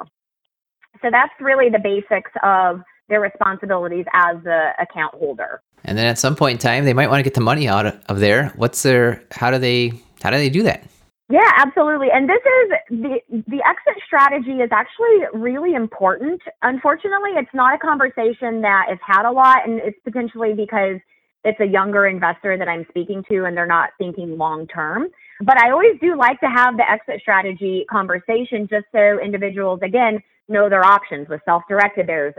So 1.01 1.09
that's 1.11 1.33
really 1.41 1.69
the 1.69 1.79
basics 1.79 2.31
of 2.43 2.81
their 3.09 3.19
responsibilities 3.19 4.05
as 4.13 4.37
the 4.43 4.71
account 4.79 5.13
holder. 5.15 5.61
And 5.85 5.97
then 5.97 6.05
at 6.05 6.17
some 6.17 6.35
point 6.35 6.53
in 6.53 6.59
time, 6.59 6.85
they 6.85 6.93
might 6.93 7.09
want 7.09 7.19
to 7.19 7.23
get 7.23 7.33
the 7.33 7.41
money 7.41 7.67
out 7.67 7.85
of 7.85 8.19
there. 8.19 8.53
What's 8.55 8.83
their? 8.83 9.23
How 9.31 9.51
do 9.51 9.57
they? 9.57 9.93
How 10.21 10.29
do 10.29 10.37
they 10.37 10.49
do 10.49 10.63
that? 10.63 10.85
Yeah, 11.29 11.49
absolutely. 11.55 12.07
And 12.13 12.29
this 12.29 12.37
is 12.37 13.01
the 13.01 13.19
the 13.29 13.63
exit 13.65 14.01
strategy 14.05 14.61
is 14.61 14.69
actually 14.71 15.25
really 15.33 15.73
important. 15.73 16.41
Unfortunately, 16.61 17.31
it's 17.35 17.53
not 17.53 17.75
a 17.75 17.77
conversation 17.77 18.61
that 18.61 18.87
is 18.91 18.99
had 19.05 19.27
a 19.27 19.31
lot 19.31 19.67
and 19.67 19.79
it's 19.79 19.97
potentially 20.03 20.53
because 20.53 20.99
it's 21.43 21.59
a 21.59 21.65
younger 21.65 22.07
investor 22.07 22.57
that 22.57 22.67
I'm 22.67 22.85
speaking 22.89 23.23
to 23.29 23.45
and 23.45 23.55
they're 23.57 23.65
not 23.65 23.91
thinking 23.97 24.37
long 24.37 24.67
term. 24.67 25.07
But 25.41 25.57
I 25.57 25.71
always 25.71 25.99
do 25.99 26.15
like 26.15 26.39
to 26.41 26.47
have 26.47 26.77
the 26.77 26.89
exit 26.89 27.21
strategy 27.21 27.85
conversation 27.89 28.67
just 28.69 28.85
so 28.91 29.19
individuals 29.19 29.79
again 29.81 30.21
know 30.49 30.69
their 30.69 30.83
options 30.83 31.27
with 31.29 31.41
self-directed 31.45 32.05
there's 32.05 32.33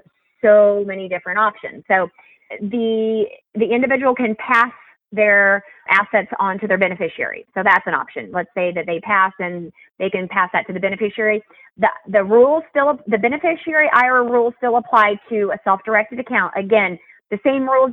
so 0.45 0.85
many 0.87 1.09
different 1.09 1.39
options. 1.39 1.85
So 1.89 2.09
the 2.61 3.25
the 3.55 3.67
individual 3.75 4.15
can 4.15 4.37
pass 4.37 4.73
their 5.15 5.63
assets 5.89 6.29
on 6.39 6.59
to 6.59 6.67
their 6.67 6.79
beneficiary. 6.79 7.47
So 7.55 7.63
that's 7.63 7.87
an 7.87 7.95
option. 7.95 8.31
Let's 8.33 8.51
say 8.55 8.73
that 8.73 8.87
they 8.87 9.01
pass 9.01 9.33
and 9.39 9.73
they 9.99 10.11
can 10.11 10.29
pass 10.29 10.51
that 10.53 10.67
to 10.67 10.73
the 10.73 10.81
beneficiary. 10.81 11.43
The, 11.79 11.89
the 12.09 12.25
rules 12.25 12.65
still, 12.71 12.99
the 13.07 13.19
beneficiary 13.19 13.89
IRA 13.95 14.25
rules 14.25 14.55
still 14.59 14.77
apply 14.77 15.21
to 15.29 15.53
a 15.55 15.59
self-directed 15.65 16.19
account. 16.19 16.53
Again, 16.57 16.99
the 17.31 17.39
same 17.45 17.69
rules 17.69 17.93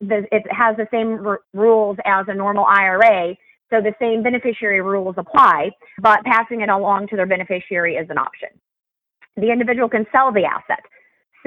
the, 0.00 0.26
it 0.32 0.44
has 0.50 0.76
the 0.76 0.86
same 0.90 1.26
r- 1.26 1.40
rules 1.54 1.96
as 2.04 2.26
a 2.28 2.34
normal 2.34 2.64
IRA. 2.64 3.36
So 3.70 3.80
the 3.80 3.94
same 4.00 4.22
beneficiary 4.22 4.80
rules 4.80 5.14
apply, 5.16 5.70
but 6.00 6.24
passing 6.24 6.60
it 6.60 6.68
along 6.68 7.08
to 7.08 7.16
their 7.16 7.26
beneficiary 7.26 7.94
is 7.94 8.08
an 8.10 8.18
option. 8.18 8.48
The 9.36 9.50
individual 9.52 9.88
can 9.88 10.06
sell 10.10 10.32
the 10.32 10.44
asset. 10.44 10.84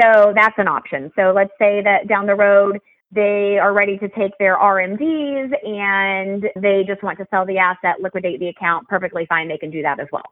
So 0.01 0.34
that's 0.36 0.56
an 0.58 0.67
option. 0.67 1.12
So 1.15 1.34
let's 1.36 1.53
say 1.60 1.82
that 1.84 2.08
down 2.08 2.25
the 2.25 2.36
road, 2.36 2.79
they 3.12 3.60
are 3.60 3.73
ready 3.73 3.97
to 3.99 4.10
take 4.10 4.32
their 4.39 4.58
RMDs 4.58 5.51
and 5.63 6.43
they 6.56 6.84
just 6.88 7.03
want 7.03 7.19
to 7.19 7.27
sell 7.29 7.45
the 7.45 7.60
asset, 7.60 8.01
liquidate 8.01 8.39
the 8.39 8.47
account, 8.47 8.88
perfectly 8.88 9.25
fine. 9.27 9.47
They 9.47 9.58
can 9.58 9.69
do 9.69 9.84
that 9.84 9.99
as 9.99 10.08
well. 10.12 10.23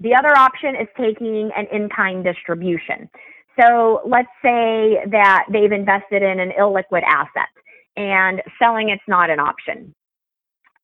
The 0.00 0.14
other 0.14 0.36
option 0.36 0.74
is 0.74 0.88
taking 0.96 1.50
an 1.56 1.66
in 1.72 1.88
kind 1.88 2.24
distribution. 2.24 3.08
So 3.58 4.02
let's 4.04 4.28
say 4.42 4.98
that 5.10 5.46
they've 5.50 5.72
invested 5.72 6.22
in 6.22 6.40
an 6.40 6.52
illiquid 6.58 7.02
asset 7.04 7.48
and 7.96 8.42
selling 8.58 8.90
it's 8.90 9.02
not 9.08 9.30
an 9.30 9.38
option. 9.40 9.94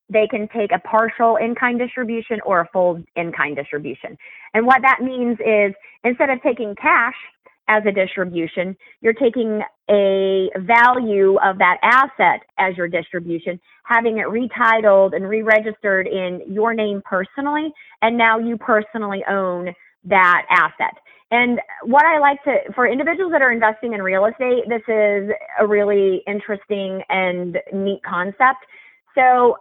They 0.08 0.26
can 0.26 0.48
take 0.48 0.72
a 0.72 0.78
partial 0.78 1.36
in 1.36 1.54
kind 1.54 1.78
distribution 1.78 2.40
or 2.46 2.60
a 2.60 2.68
full 2.72 3.02
in 3.16 3.32
kind 3.32 3.56
distribution. 3.56 4.16
And 4.54 4.66
what 4.66 4.82
that 4.82 5.00
means 5.02 5.38
is 5.40 5.74
instead 6.04 6.30
of 6.30 6.42
taking 6.42 6.74
cash 6.80 7.16
as 7.72 7.82
a 7.86 7.92
distribution, 7.92 8.76
you're 9.00 9.14
taking 9.14 9.62
a 9.90 10.50
value 10.58 11.38
of 11.38 11.56
that 11.58 11.78
asset 11.82 12.40
as 12.58 12.76
your 12.76 12.86
distribution, 12.86 13.58
having 13.84 14.18
it 14.18 14.26
retitled 14.26 15.16
and 15.16 15.26
re 15.26 15.42
registered 15.42 16.06
in 16.06 16.42
your 16.46 16.74
name 16.74 17.00
personally, 17.04 17.72
and 18.02 18.16
now 18.18 18.38
you 18.38 18.58
personally 18.58 19.24
own 19.28 19.72
that 20.04 20.42
asset. 20.50 20.94
And 21.30 21.60
what 21.84 22.04
I 22.04 22.18
like 22.18 22.42
to, 22.44 22.56
for 22.74 22.86
individuals 22.86 23.32
that 23.32 23.40
are 23.40 23.52
investing 23.52 23.94
in 23.94 24.02
real 24.02 24.26
estate, 24.26 24.64
this 24.68 24.82
is 24.86 25.30
a 25.58 25.66
really 25.66 26.22
interesting 26.26 27.00
and 27.08 27.56
neat 27.72 28.02
concept. 28.04 28.66
So 29.14 29.56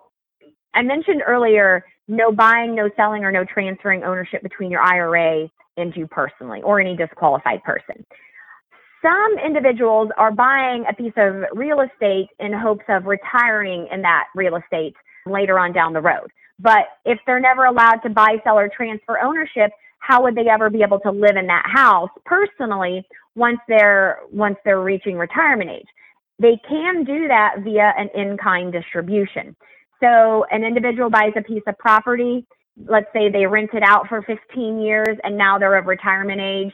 I 0.73 0.81
mentioned 0.81 1.21
earlier 1.25 1.85
no 2.11 2.29
buying, 2.29 2.75
no 2.75 2.89
selling, 2.97 3.23
or 3.23 3.31
no 3.31 3.45
transferring 3.45 4.03
ownership 4.03 4.43
between 4.43 4.69
your 4.69 4.81
IRA 4.81 5.49
and 5.77 5.95
you 5.95 6.05
personally 6.07 6.61
or 6.61 6.81
any 6.81 6.95
disqualified 6.95 7.63
person. 7.63 8.05
Some 9.01 9.37
individuals 9.43 10.09
are 10.17 10.31
buying 10.31 10.83
a 10.89 10.93
piece 10.93 11.13
of 11.15 11.43
real 11.53 11.79
estate 11.79 12.27
in 12.39 12.51
hopes 12.51 12.83
of 12.89 13.05
retiring 13.05 13.87
in 13.91 14.01
that 14.01 14.25
real 14.35 14.57
estate 14.57 14.93
later 15.25 15.57
on 15.57 15.71
down 15.71 15.93
the 15.93 16.01
road. 16.01 16.29
But 16.59 16.85
if 17.05 17.17
they're 17.25 17.39
never 17.39 17.65
allowed 17.65 18.01
to 18.03 18.09
buy, 18.09 18.37
sell, 18.43 18.59
or 18.59 18.69
transfer 18.69 19.17
ownership, 19.19 19.71
how 19.99 20.21
would 20.23 20.35
they 20.35 20.49
ever 20.49 20.69
be 20.69 20.83
able 20.83 20.99
to 20.99 21.11
live 21.11 21.37
in 21.37 21.47
that 21.47 21.65
house 21.65 22.09
personally 22.25 23.07
once 23.35 23.59
they're 23.69 24.19
once 24.31 24.57
they're 24.65 24.81
reaching 24.81 25.15
retirement 25.15 25.69
age? 25.69 25.87
They 26.39 26.59
can 26.67 27.05
do 27.05 27.29
that 27.29 27.61
via 27.63 27.93
an 27.97 28.09
in-kind 28.13 28.73
distribution. 28.73 29.55
So 30.01 30.45
an 30.51 30.63
individual 30.63 31.09
buys 31.09 31.33
a 31.37 31.41
piece 31.41 31.63
of 31.67 31.77
property, 31.77 32.45
let's 32.87 33.07
say 33.13 33.29
they 33.29 33.45
rent 33.45 33.71
it 33.73 33.83
out 33.83 34.07
for 34.07 34.21
15 34.23 34.81
years 34.81 35.17
and 35.23 35.37
now 35.37 35.59
they're 35.59 35.77
of 35.77 35.85
retirement 35.85 36.41
age 36.41 36.73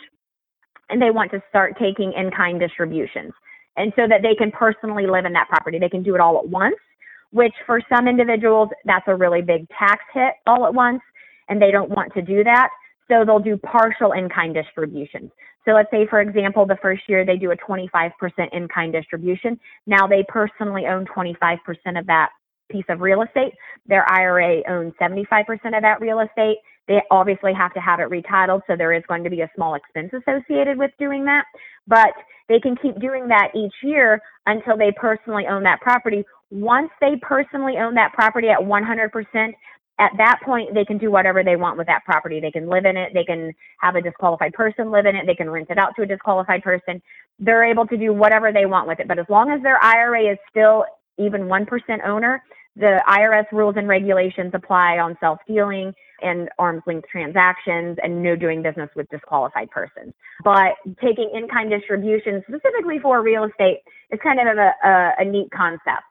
and 0.90 1.02
they 1.02 1.12
want 1.12 1.32
to 1.32 1.42
start 1.50 1.76
taking 1.80 2.14
in-kind 2.14 2.60
distributions. 2.60 3.34
And 3.76 3.92
so 3.96 4.08
that 4.08 4.22
they 4.22 4.34
can 4.34 4.52
personally 4.52 5.06
live 5.06 5.26
in 5.26 5.34
that 5.34 5.50
property. 5.50 5.78
They 5.78 5.90
can 5.90 6.02
do 6.02 6.16
it 6.16 6.22
all 6.22 6.38
at 6.40 6.48
once, 6.48 6.78
which 7.32 7.54
for 7.66 7.82
some 7.94 8.08
individuals, 8.08 8.70
that's 8.86 9.06
a 9.08 9.16
really 9.16 9.42
big 9.42 9.68
tax 9.78 10.04
hit 10.14 10.34
all 10.48 10.66
at 10.66 10.74
once, 10.74 11.02
and 11.50 11.62
they 11.62 11.70
don't 11.70 11.90
want 11.90 12.14
to 12.14 12.22
do 12.22 12.44
that. 12.44 12.70
So 13.10 13.24
they'll 13.26 13.40
do 13.40 13.58
partial 13.58 14.14
in-kind 14.14 14.54
distributions. 14.54 15.32
So 15.66 15.74
let's 15.74 15.92
say, 15.92 16.08
for 16.10 16.22
example, 16.22 16.66
the 16.66 16.78
first 16.82 17.04
year 17.08 17.26
they 17.26 17.38
do 17.38 17.52
a 17.52 17.58
25% 17.58 18.12
in-kind 18.52 18.94
distribution. 18.94 19.60
Now 19.86 20.08
they 20.08 20.26
personally 20.28 20.86
own 20.88 21.06
25% 21.06 21.58
of 22.00 22.08
that 22.08 22.30
piece 22.70 22.86
of 22.90 23.02
real 23.02 23.22
estate. 23.22 23.54
Their 23.88 24.10
IRA 24.12 24.62
owns 24.70 24.94
75% 25.02 25.46
of 25.76 25.82
that 25.82 26.02
real 26.02 26.20
estate. 26.20 26.58
They 26.88 27.02
obviously 27.12 27.54
have 27.54 27.74
to 27.74 27.80
have 27.82 28.00
it 28.00 28.10
retitled, 28.10 28.62
so 28.68 28.76
there 28.78 28.94
is 28.94 29.04
going 29.08 29.24
to 29.24 29.30
be 29.30 29.42
a 29.42 29.52
small 29.56 29.76
expense 29.76 30.12
associated 30.14 30.78
with 30.78 30.92
doing 31.00 31.26
that. 31.26 31.46
But 31.88 32.14
they 32.48 32.60
can 32.60 32.76
keep 32.78 33.00
doing 33.00 33.28
that 33.28 33.50
each 33.56 33.74
year 33.84 34.22
until 34.46 34.78
they 34.78 34.92
personally 34.96 35.46
own 35.50 35.64
that 35.64 35.82
property. 35.82 36.24
Once 36.50 36.90
they 37.02 37.16
personally 37.22 37.74
own 37.78 37.94
that 37.96 38.14
property 38.14 38.48
at 38.50 38.60
100%, 38.60 39.54
at 40.00 40.12
that 40.18 40.40
point 40.46 40.74
they 40.74 40.86
can 40.86 40.98
do 40.98 41.12
whatever 41.12 41.44
they 41.44 41.56
want 41.56 41.78
with 41.78 41.88
that 41.88 42.04
property 42.06 42.40
they 42.40 42.52
can 42.52 42.70
live 42.70 42.86
in 42.86 42.96
it 42.96 43.12
they 43.14 43.24
can 43.24 43.52
have 43.80 43.96
a 43.96 44.02
disqualified 44.02 44.54
person 44.54 44.92
live 44.92 45.06
in 45.06 45.16
it 45.16 45.26
they 45.26 45.36
can 45.36 45.50
rent 45.50 45.68
it 45.70 45.78
out 45.78 45.94
to 45.96 46.04
a 46.04 46.06
disqualified 46.06 46.62
person 46.64 47.02
they're 47.40 47.66
able 47.66 47.86
to 47.86 47.98
do 47.98 48.14
whatever 48.14 48.52
they 48.52 48.66
want 48.66 48.88
with 48.88 49.00
it 49.00 49.08
but 49.08 49.20
as 49.20 49.26
long 49.30 49.50
as 49.50 49.62
their 49.64 49.84
ira 49.84 50.32
is 50.32 50.38
still 50.50 50.86
even 51.18 51.44
1% 51.44 51.68
owner 52.08 52.44
the 52.78 53.02
irs 53.10 53.46
rules 53.52 53.76
and 53.78 53.88
regulations 53.88 54.52
apply 54.54 54.98
on 54.98 55.18
self-dealing 55.20 55.94
and 56.22 56.50
arm's 56.58 56.82
length 56.88 57.08
transactions 57.12 57.98
and 58.02 58.24
no 58.24 58.36
doing 58.36 58.64
business 58.64 58.90
with 58.96 59.08
disqualified 59.10 59.70
persons 59.72 60.14
but 60.44 60.74
taking 61.02 61.30
in-kind 61.34 61.70
distributions 61.70 62.44
specifically 62.48 63.00
for 63.02 63.22
real 63.22 63.44
estate 63.44 63.80
is 64.12 64.20
kind 64.24 64.40
of 64.40 64.58
a, 64.58 64.72
a, 64.88 65.12
a 65.20 65.26
neat 65.26 65.50
concept 65.52 66.04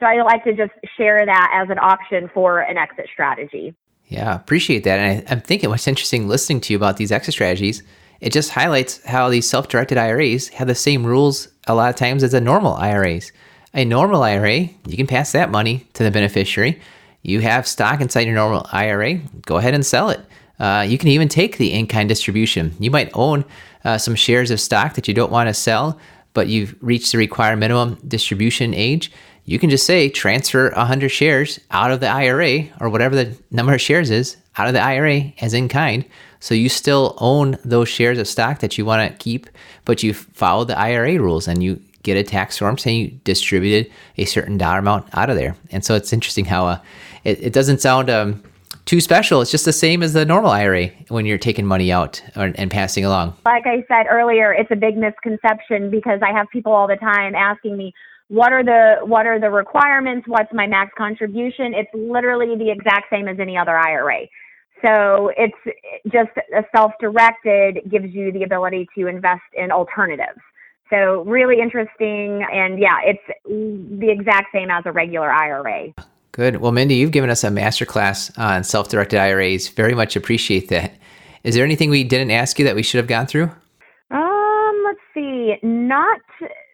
so 0.00 0.06
I 0.06 0.22
like 0.22 0.44
to 0.44 0.52
just 0.52 0.72
share 0.96 1.24
that 1.26 1.50
as 1.52 1.70
an 1.70 1.78
option 1.78 2.30
for 2.32 2.60
an 2.60 2.78
exit 2.78 3.06
strategy. 3.12 3.74
Yeah, 4.06 4.34
appreciate 4.34 4.84
that. 4.84 4.98
And 4.98 5.28
I, 5.28 5.32
am 5.32 5.40
thinking 5.40 5.70
what's 5.70 5.88
interesting 5.88 6.28
listening 6.28 6.60
to 6.62 6.72
you 6.72 6.76
about 6.76 6.96
these 6.96 7.12
exit 7.12 7.34
strategies, 7.34 7.82
it 8.20 8.32
just 8.32 8.50
highlights 8.50 9.04
how 9.04 9.28
these 9.28 9.48
self 9.48 9.68
directed 9.68 9.98
IRAs 9.98 10.48
have 10.48 10.68
the 10.68 10.74
same 10.74 11.04
rules 11.04 11.48
a 11.66 11.74
lot 11.74 11.90
of 11.90 11.96
times 11.96 12.22
as 12.22 12.32
a 12.32 12.40
normal 12.40 12.74
IRAs. 12.74 13.32
A 13.74 13.84
normal 13.84 14.22
IRA, 14.22 14.70
you 14.86 14.96
can 14.96 15.06
pass 15.06 15.32
that 15.32 15.50
money 15.50 15.86
to 15.94 16.02
the 16.02 16.10
beneficiary. 16.10 16.80
You 17.22 17.40
have 17.40 17.66
stock 17.66 18.00
inside 18.00 18.22
your 18.26 18.34
normal 18.34 18.66
IRA, 18.72 19.14
go 19.44 19.56
ahead 19.56 19.74
and 19.74 19.84
sell 19.84 20.10
it. 20.10 20.20
Uh, 20.58 20.84
you 20.88 20.98
can 20.98 21.08
even 21.08 21.28
take 21.28 21.58
the 21.58 21.72
in 21.72 21.86
kind 21.86 22.08
distribution. 22.08 22.74
You 22.80 22.90
might 22.90 23.10
own 23.14 23.44
uh, 23.84 23.98
some 23.98 24.14
shares 24.14 24.50
of 24.50 24.60
stock 24.60 24.94
that 24.94 25.06
you 25.06 25.14
don't 25.14 25.30
want 25.30 25.48
to 25.48 25.54
sell, 25.54 25.98
but 26.32 26.48
you've 26.48 26.74
reached 26.80 27.12
the 27.12 27.18
required 27.18 27.58
minimum 27.58 27.98
distribution 28.06 28.74
age 28.74 29.12
you 29.48 29.58
can 29.58 29.70
just 29.70 29.86
say 29.86 30.10
transfer 30.10 30.70
100 30.76 31.08
shares 31.08 31.58
out 31.70 31.90
of 31.90 32.00
the 32.00 32.06
IRA 32.06 32.64
or 32.80 32.90
whatever 32.90 33.16
the 33.16 33.34
number 33.50 33.72
of 33.72 33.80
shares 33.80 34.10
is 34.10 34.36
out 34.58 34.66
of 34.66 34.74
the 34.74 34.82
IRA 34.82 35.32
as 35.40 35.54
in 35.54 35.70
kind. 35.70 36.04
So 36.38 36.54
you 36.54 36.68
still 36.68 37.16
own 37.16 37.56
those 37.64 37.88
shares 37.88 38.18
of 38.18 38.28
stock 38.28 38.58
that 38.58 38.76
you 38.76 38.84
want 38.84 39.10
to 39.10 39.16
keep, 39.16 39.48
but 39.86 40.02
you 40.02 40.12
follow 40.12 40.64
the 40.64 40.78
IRA 40.78 41.18
rules 41.18 41.48
and 41.48 41.62
you 41.62 41.80
get 42.02 42.16
a 42.16 42.22
tax 42.22 42.58
form 42.58 42.78
saying 42.78 43.00
you 43.00 43.08
distributed 43.24 43.92
a 44.16 44.24
certain 44.24 44.56
dollar 44.58 44.78
amount 44.78 45.08
out 45.14 45.30
of 45.30 45.36
there. 45.36 45.56
And 45.70 45.84
so 45.84 45.94
it's 45.94 46.12
interesting 46.12 46.44
how 46.44 46.66
uh, 46.66 46.78
it, 47.24 47.42
it 47.42 47.52
doesn't 47.52 47.80
sound 47.80 48.08
um, 48.08 48.42
too 48.84 49.00
special. 49.00 49.40
It's 49.40 49.50
just 49.50 49.64
the 49.64 49.72
same 49.72 50.02
as 50.02 50.12
the 50.12 50.24
normal 50.24 50.50
IRA 50.50 50.88
when 51.08 51.26
you're 51.26 51.38
taking 51.38 51.66
money 51.66 51.92
out 51.92 52.22
or, 52.36 52.52
and 52.54 52.70
passing 52.70 53.04
along. 53.04 53.36
Like 53.44 53.66
I 53.66 53.84
said 53.88 54.06
earlier, 54.10 54.52
it's 54.52 54.70
a 54.70 54.76
big 54.76 54.96
misconception 54.96 55.90
because 55.90 56.20
I 56.22 56.32
have 56.32 56.46
people 56.52 56.72
all 56.72 56.86
the 56.86 56.96
time 56.96 57.34
asking 57.34 57.76
me, 57.76 57.92
what 58.28 58.52
are 58.52 58.62
the 58.62 58.96
what 59.06 59.26
are 59.26 59.40
the 59.40 59.50
requirements 59.50 60.28
what's 60.28 60.52
my 60.52 60.66
max 60.66 60.92
contribution 60.96 61.72
it's 61.74 61.88
literally 61.94 62.56
the 62.56 62.70
exact 62.70 63.06
same 63.10 63.26
as 63.26 63.38
any 63.40 63.56
other 63.56 63.76
ira 63.76 64.20
so 64.84 65.32
it's 65.36 65.56
just 66.12 66.30
a 66.54 66.62
self-directed 66.76 67.80
gives 67.90 68.12
you 68.14 68.30
the 68.32 68.42
ability 68.42 68.86
to 68.96 69.06
invest 69.06 69.40
in 69.54 69.72
alternatives 69.72 70.38
so 70.90 71.22
really 71.22 71.60
interesting 71.60 72.44
and 72.52 72.78
yeah 72.78 72.98
it's 73.04 73.22
the 73.44 74.10
exact 74.10 74.48
same 74.52 74.70
as 74.70 74.84
a 74.86 74.92
regular 74.92 75.30
ira 75.30 75.92
good. 76.32 76.56
Well 76.56 76.72
mindy 76.72 76.96
you've 76.96 77.12
given 77.12 77.30
us 77.30 77.44
a 77.44 77.48
masterclass 77.48 78.36
on 78.38 78.64
self-directed 78.64 79.18
iras 79.18 79.68
very 79.68 79.94
much 79.94 80.16
appreciate 80.16 80.68
that. 80.68 80.92
Is 81.44 81.54
there 81.54 81.64
anything 81.64 81.90
we 81.90 82.04
didn't 82.04 82.30
ask 82.30 82.58
you 82.58 82.64
that 82.64 82.76
we 82.76 82.82
should 82.82 82.98
have 82.98 83.08
gone 83.08 83.26
through? 83.26 83.50
Um 84.10 84.84
let's 84.84 85.00
see. 85.14 85.56
Not 85.62 86.20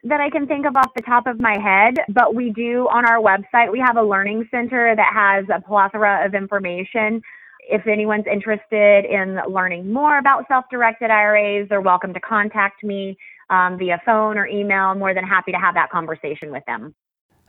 that 0.04 0.20
I 0.20 0.28
can 0.28 0.46
think 0.46 0.66
of 0.66 0.76
off 0.76 0.92
the 0.94 1.02
top 1.02 1.26
of 1.26 1.40
my 1.40 1.58
head, 1.58 1.96
but 2.10 2.34
we 2.34 2.50
do 2.50 2.88
on 2.92 3.06
our 3.06 3.18
website, 3.18 3.72
we 3.72 3.80
have 3.80 3.96
a 3.96 4.02
learning 4.02 4.46
center 4.50 4.94
that 4.94 5.12
has 5.12 5.46
a 5.52 5.60
plethora 5.66 6.24
of 6.24 6.34
information. 6.34 7.22
If 7.66 7.86
anyone's 7.86 8.26
interested 8.30 9.06
in 9.06 9.40
learning 9.48 9.90
more 9.90 10.18
about 10.18 10.46
self 10.48 10.66
directed 10.70 11.10
IRAs, 11.10 11.68
they're 11.70 11.80
welcome 11.80 12.12
to 12.12 12.20
contact 12.20 12.84
me 12.84 13.16
um, 13.50 13.78
via 13.78 14.00
phone 14.04 14.38
or 14.38 14.46
email. 14.46 14.86
I'm 14.86 14.98
more 14.98 15.14
than 15.14 15.24
happy 15.24 15.52
to 15.52 15.58
have 15.58 15.74
that 15.74 15.90
conversation 15.90 16.50
with 16.50 16.64
them. 16.66 16.94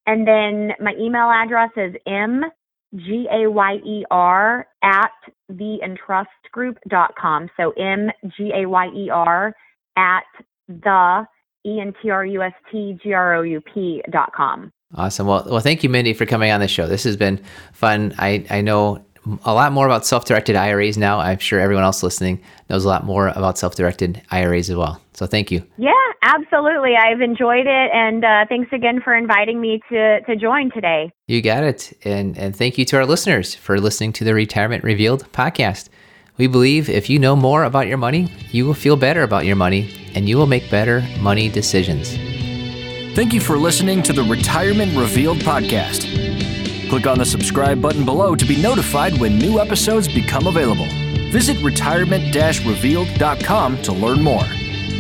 And 0.06 0.28
then 0.28 0.74
my 0.82 0.94
email 1.00 1.32
address 1.32 1.70
is 1.78 1.96
m 2.06 2.44
G 2.94 3.26
A 3.32 3.50
Y 3.50 3.76
E 3.86 4.04
R 4.12 4.68
at 4.84 5.12
theentrustgroup.com. 5.50 7.50
So 7.56 7.72
M 7.72 8.12
G 8.36 8.52
A 8.54 8.68
Y 8.68 8.88
E 8.88 9.10
R 9.10 9.56
at 9.96 10.26
the 10.68 11.26
E 11.66 11.80
N 11.80 11.94
T 12.02 12.10
R 12.10 12.26
U 12.26 12.42
S 12.42 12.52
T 12.70 13.00
G 13.02 13.14
R 13.14 13.36
O 13.36 13.44
U 13.44 13.62
P 13.62 14.04
dot 14.12 14.34
com. 14.36 14.74
Awesome. 14.96 15.28
Well, 15.28 15.46
well, 15.46 15.60
thank 15.60 15.84
you, 15.84 15.90
Mindy, 15.90 16.14
for 16.14 16.26
coming 16.26 16.52
on 16.52 16.60
the 16.60 16.68
show. 16.68 16.88
This 16.88 17.04
has 17.04 17.16
been 17.16 17.40
fun. 17.72 18.16
I, 18.18 18.44
I 18.50 18.62
know 18.62 19.06
a 19.46 19.54
lot 19.54 19.72
more 19.72 19.86
about 19.86 20.06
self-directed 20.06 20.56
IRAs 20.56 20.98
now. 20.98 21.20
I'm 21.20 21.40
sure 21.40 21.60
everyone 21.60 21.84
else 21.84 22.04
listening 22.04 22.42
knows 22.70 22.86
a 22.86 22.88
lot 22.88 23.04
more 23.04 23.30
about 23.30 23.58
self-directed 23.58 24.22
IRAs 24.32 24.70
as 24.70 24.76
well. 24.76 25.02
So 25.14 25.26
thank 25.26 25.52
you. 25.52 25.66
Yeah, 25.78 25.92
absolutely. 26.24 26.96
I've 26.96 27.22
enjoyed 27.22 27.68
it, 27.68 27.92
and 27.94 28.24
uh, 28.24 28.46
thanks 28.48 28.72
again 28.72 29.02
for 29.04 29.16
inviting 29.16 29.60
me 29.60 29.82
to 29.90 30.22
to 30.22 30.36
join 30.36 30.72
today. 30.72 31.12
You 31.28 31.42
got 31.42 31.64
it, 31.64 31.94
and 32.06 32.38
and 32.38 32.56
thank 32.56 32.78
you 32.78 32.86
to 32.86 32.98
our 32.98 33.06
listeners 33.06 33.56
for 33.56 33.80
listening 33.80 34.14
to 34.14 34.24
the 34.24 34.34
Retirement 34.34 34.84
Revealed 34.84 35.30
podcast. 35.34 35.90
We 36.38 36.48
believe 36.48 36.90
if 36.90 37.10
you 37.10 37.20
know 37.20 37.36
more 37.36 37.66
about 37.66 37.88
your 37.88 37.98
money, 37.98 38.32
you 38.52 38.66
will 38.66 38.74
feel 38.74 38.96
better 38.96 39.24
about 39.24 39.46
your 39.46 39.58
money, 39.58 39.94
and 40.16 40.30
you 40.30 40.38
will 40.38 40.48
make 40.48 40.72
better 40.72 41.04
money 41.20 41.50
decisions. 41.50 42.16
Thank 43.14 43.34
you 43.34 43.42
for 43.42 43.58
listening 43.58 44.02
to 44.04 44.14
the 44.14 44.24
Retirement 44.24 44.96
Revealed 44.96 45.40
podcast. 45.40 46.39
Click 46.90 47.06
on 47.06 47.20
the 47.20 47.26
subscribe 47.26 47.80
button 47.80 48.04
below 48.04 48.36
to 48.36 48.46
be 48.46 48.60
notified 48.60 49.16
when 49.20 49.38
new 49.38 49.60
episodes 49.60 50.08
become 50.08 50.48
available. 50.48 50.88
Visit 51.32 51.62
retirement 51.62 52.36
revealed.com 52.36 53.82
to 53.84 53.94
learn 53.94 54.24
more. 54.24 54.44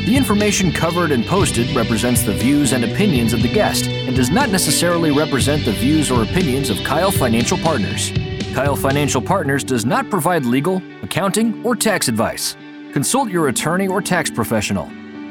The 0.05 0.15
information 0.15 0.71
covered 0.71 1.11
and 1.11 1.25
posted 1.25 1.75
represents 1.75 2.21
the 2.21 2.33
views 2.33 2.73
and 2.73 2.83
opinions 2.83 3.33
of 3.33 3.41
the 3.41 3.51
guest 3.51 3.87
and 3.87 4.15
does 4.15 4.29
not 4.29 4.49
necessarily 4.49 5.09
represent 5.09 5.65
the 5.65 5.71
views 5.71 6.11
or 6.11 6.21
opinions 6.21 6.69
of 6.69 6.77
Keil 6.77 7.11
Financial 7.11 7.57
Partners. 7.57 8.11
Keil 8.11 8.77
Financial 8.77 9.21
Partners 9.21 9.63
does 9.63 9.83
not 9.83 10.11
provide 10.11 10.45
legal, 10.45 10.83
accounting, 11.01 11.65
or 11.65 11.75
tax 11.75 12.07
advice. 12.07 12.55
Consult 12.93 13.31
your 13.31 13.47
attorney 13.47 13.87
or 13.87 13.99
tax 13.99 14.29
professional. 14.29 14.87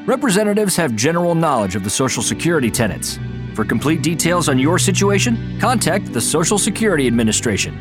Representatives 0.07 0.75
have 0.75 0.97
general 0.97 1.37
knowledge 1.37 1.77
of 1.77 1.85
the 1.85 1.91
Social 1.91 2.23
Security 2.23 2.71
tenets. 2.71 3.21
For 3.59 3.65
complete 3.65 4.03
details 4.03 4.49
on 4.49 4.57
your 4.57 4.79
situation, 4.79 5.59
contact 5.59 6.13
the 6.13 6.21
Social 6.21 6.59
Security 6.59 7.09
Administration. 7.09 7.75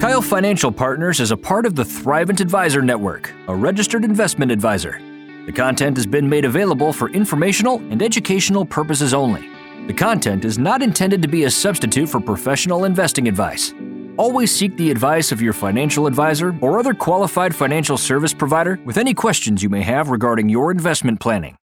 Keil 0.00 0.24
Financial 0.24 0.72
Partners 0.72 1.20
is 1.20 1.32
a 1.32 1.36
part 1.36 1.66
of 1.66 1.74
the 1.74 1.82
Thrivent 1.82 2.40
Advisor 2.40 2.80
Network, 2.80 3.34
a 3.46 3.54
registered 3.54 4.06
investment 4.06 4.50
advisor. 4.50 4.98
The 5.44 5.52
content 5.52 5.98
has 5.98 6.06
been 6.06 6.26
made 6.26 6.46
available 6.46 6.94
for 6.94 7.10
informational 7.10 7.76
and 7.90 8.00
educational 8.00 8.64
purposes 8.64 9.12
only. 9.12 9.50
The 9.86 9.92
content 9.92 10.46
is 10.46 10.58
not 10.58 10.80
intended 10.80 11.20
to 11.20 11.28
be 11.28 11.44
a 11.44 11.50
substitute 11.50 12.08
for 12.08 12.20
professional 12.20 12.86
investing 12.86 13.28
advice. 13.28 13.74
Always 14.16 14.50
seek 14.50 14.78
the 14.78 14.90
advice 14.90 15.30
of 15.30 15.42
your 15.42 15.52
financial 15.52 16.06
advisor 16.06 16.56
or 16.62 16.78
other 16.78 16.94
qualified 16.94 17.54
financial 17.54 17.98
service 17.98 18.32
provider 18.32 18.80
with 18.86 18.96
any 18.96 19.12
questions 19.12 19.62
you 19.62 19.68
may 19.68 19.82
have 19.82 20.08
regarding 20.08 20.48
your 20.48 20.70
investment 20.70 21.20
planning. 21.20 21.58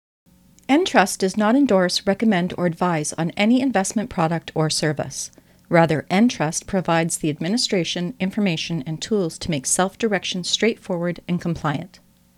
Entrust 0.68 1.20
does 1.20 1.36
not 1.36 1.54
endorse, 1.54 2.06
recommend, 2.06 2.54
or 2.56 2.64
advise 2.64 3.12
on 3.14 3.30
any 3.32 3.60
investment 3.60 4.08
product 4.08 4.50
or 4.54 4.70
service. 4.70 5.30
Rather, 5.68 6.06
Entrust 6.10 6.66
provides 6.66 7.18
the 7.18 7.28
administration, 7.30 8.14
information, 8.18 8.82
and 8.86 9.00
tools 9.00 9.38
to 9.38 9.50
make 9.50 9.66
self 9.66 9.98
direction 9.98 10.42
straightforward 10.42 11.20
and 11.28 11.40
compliant. 11.40 12.00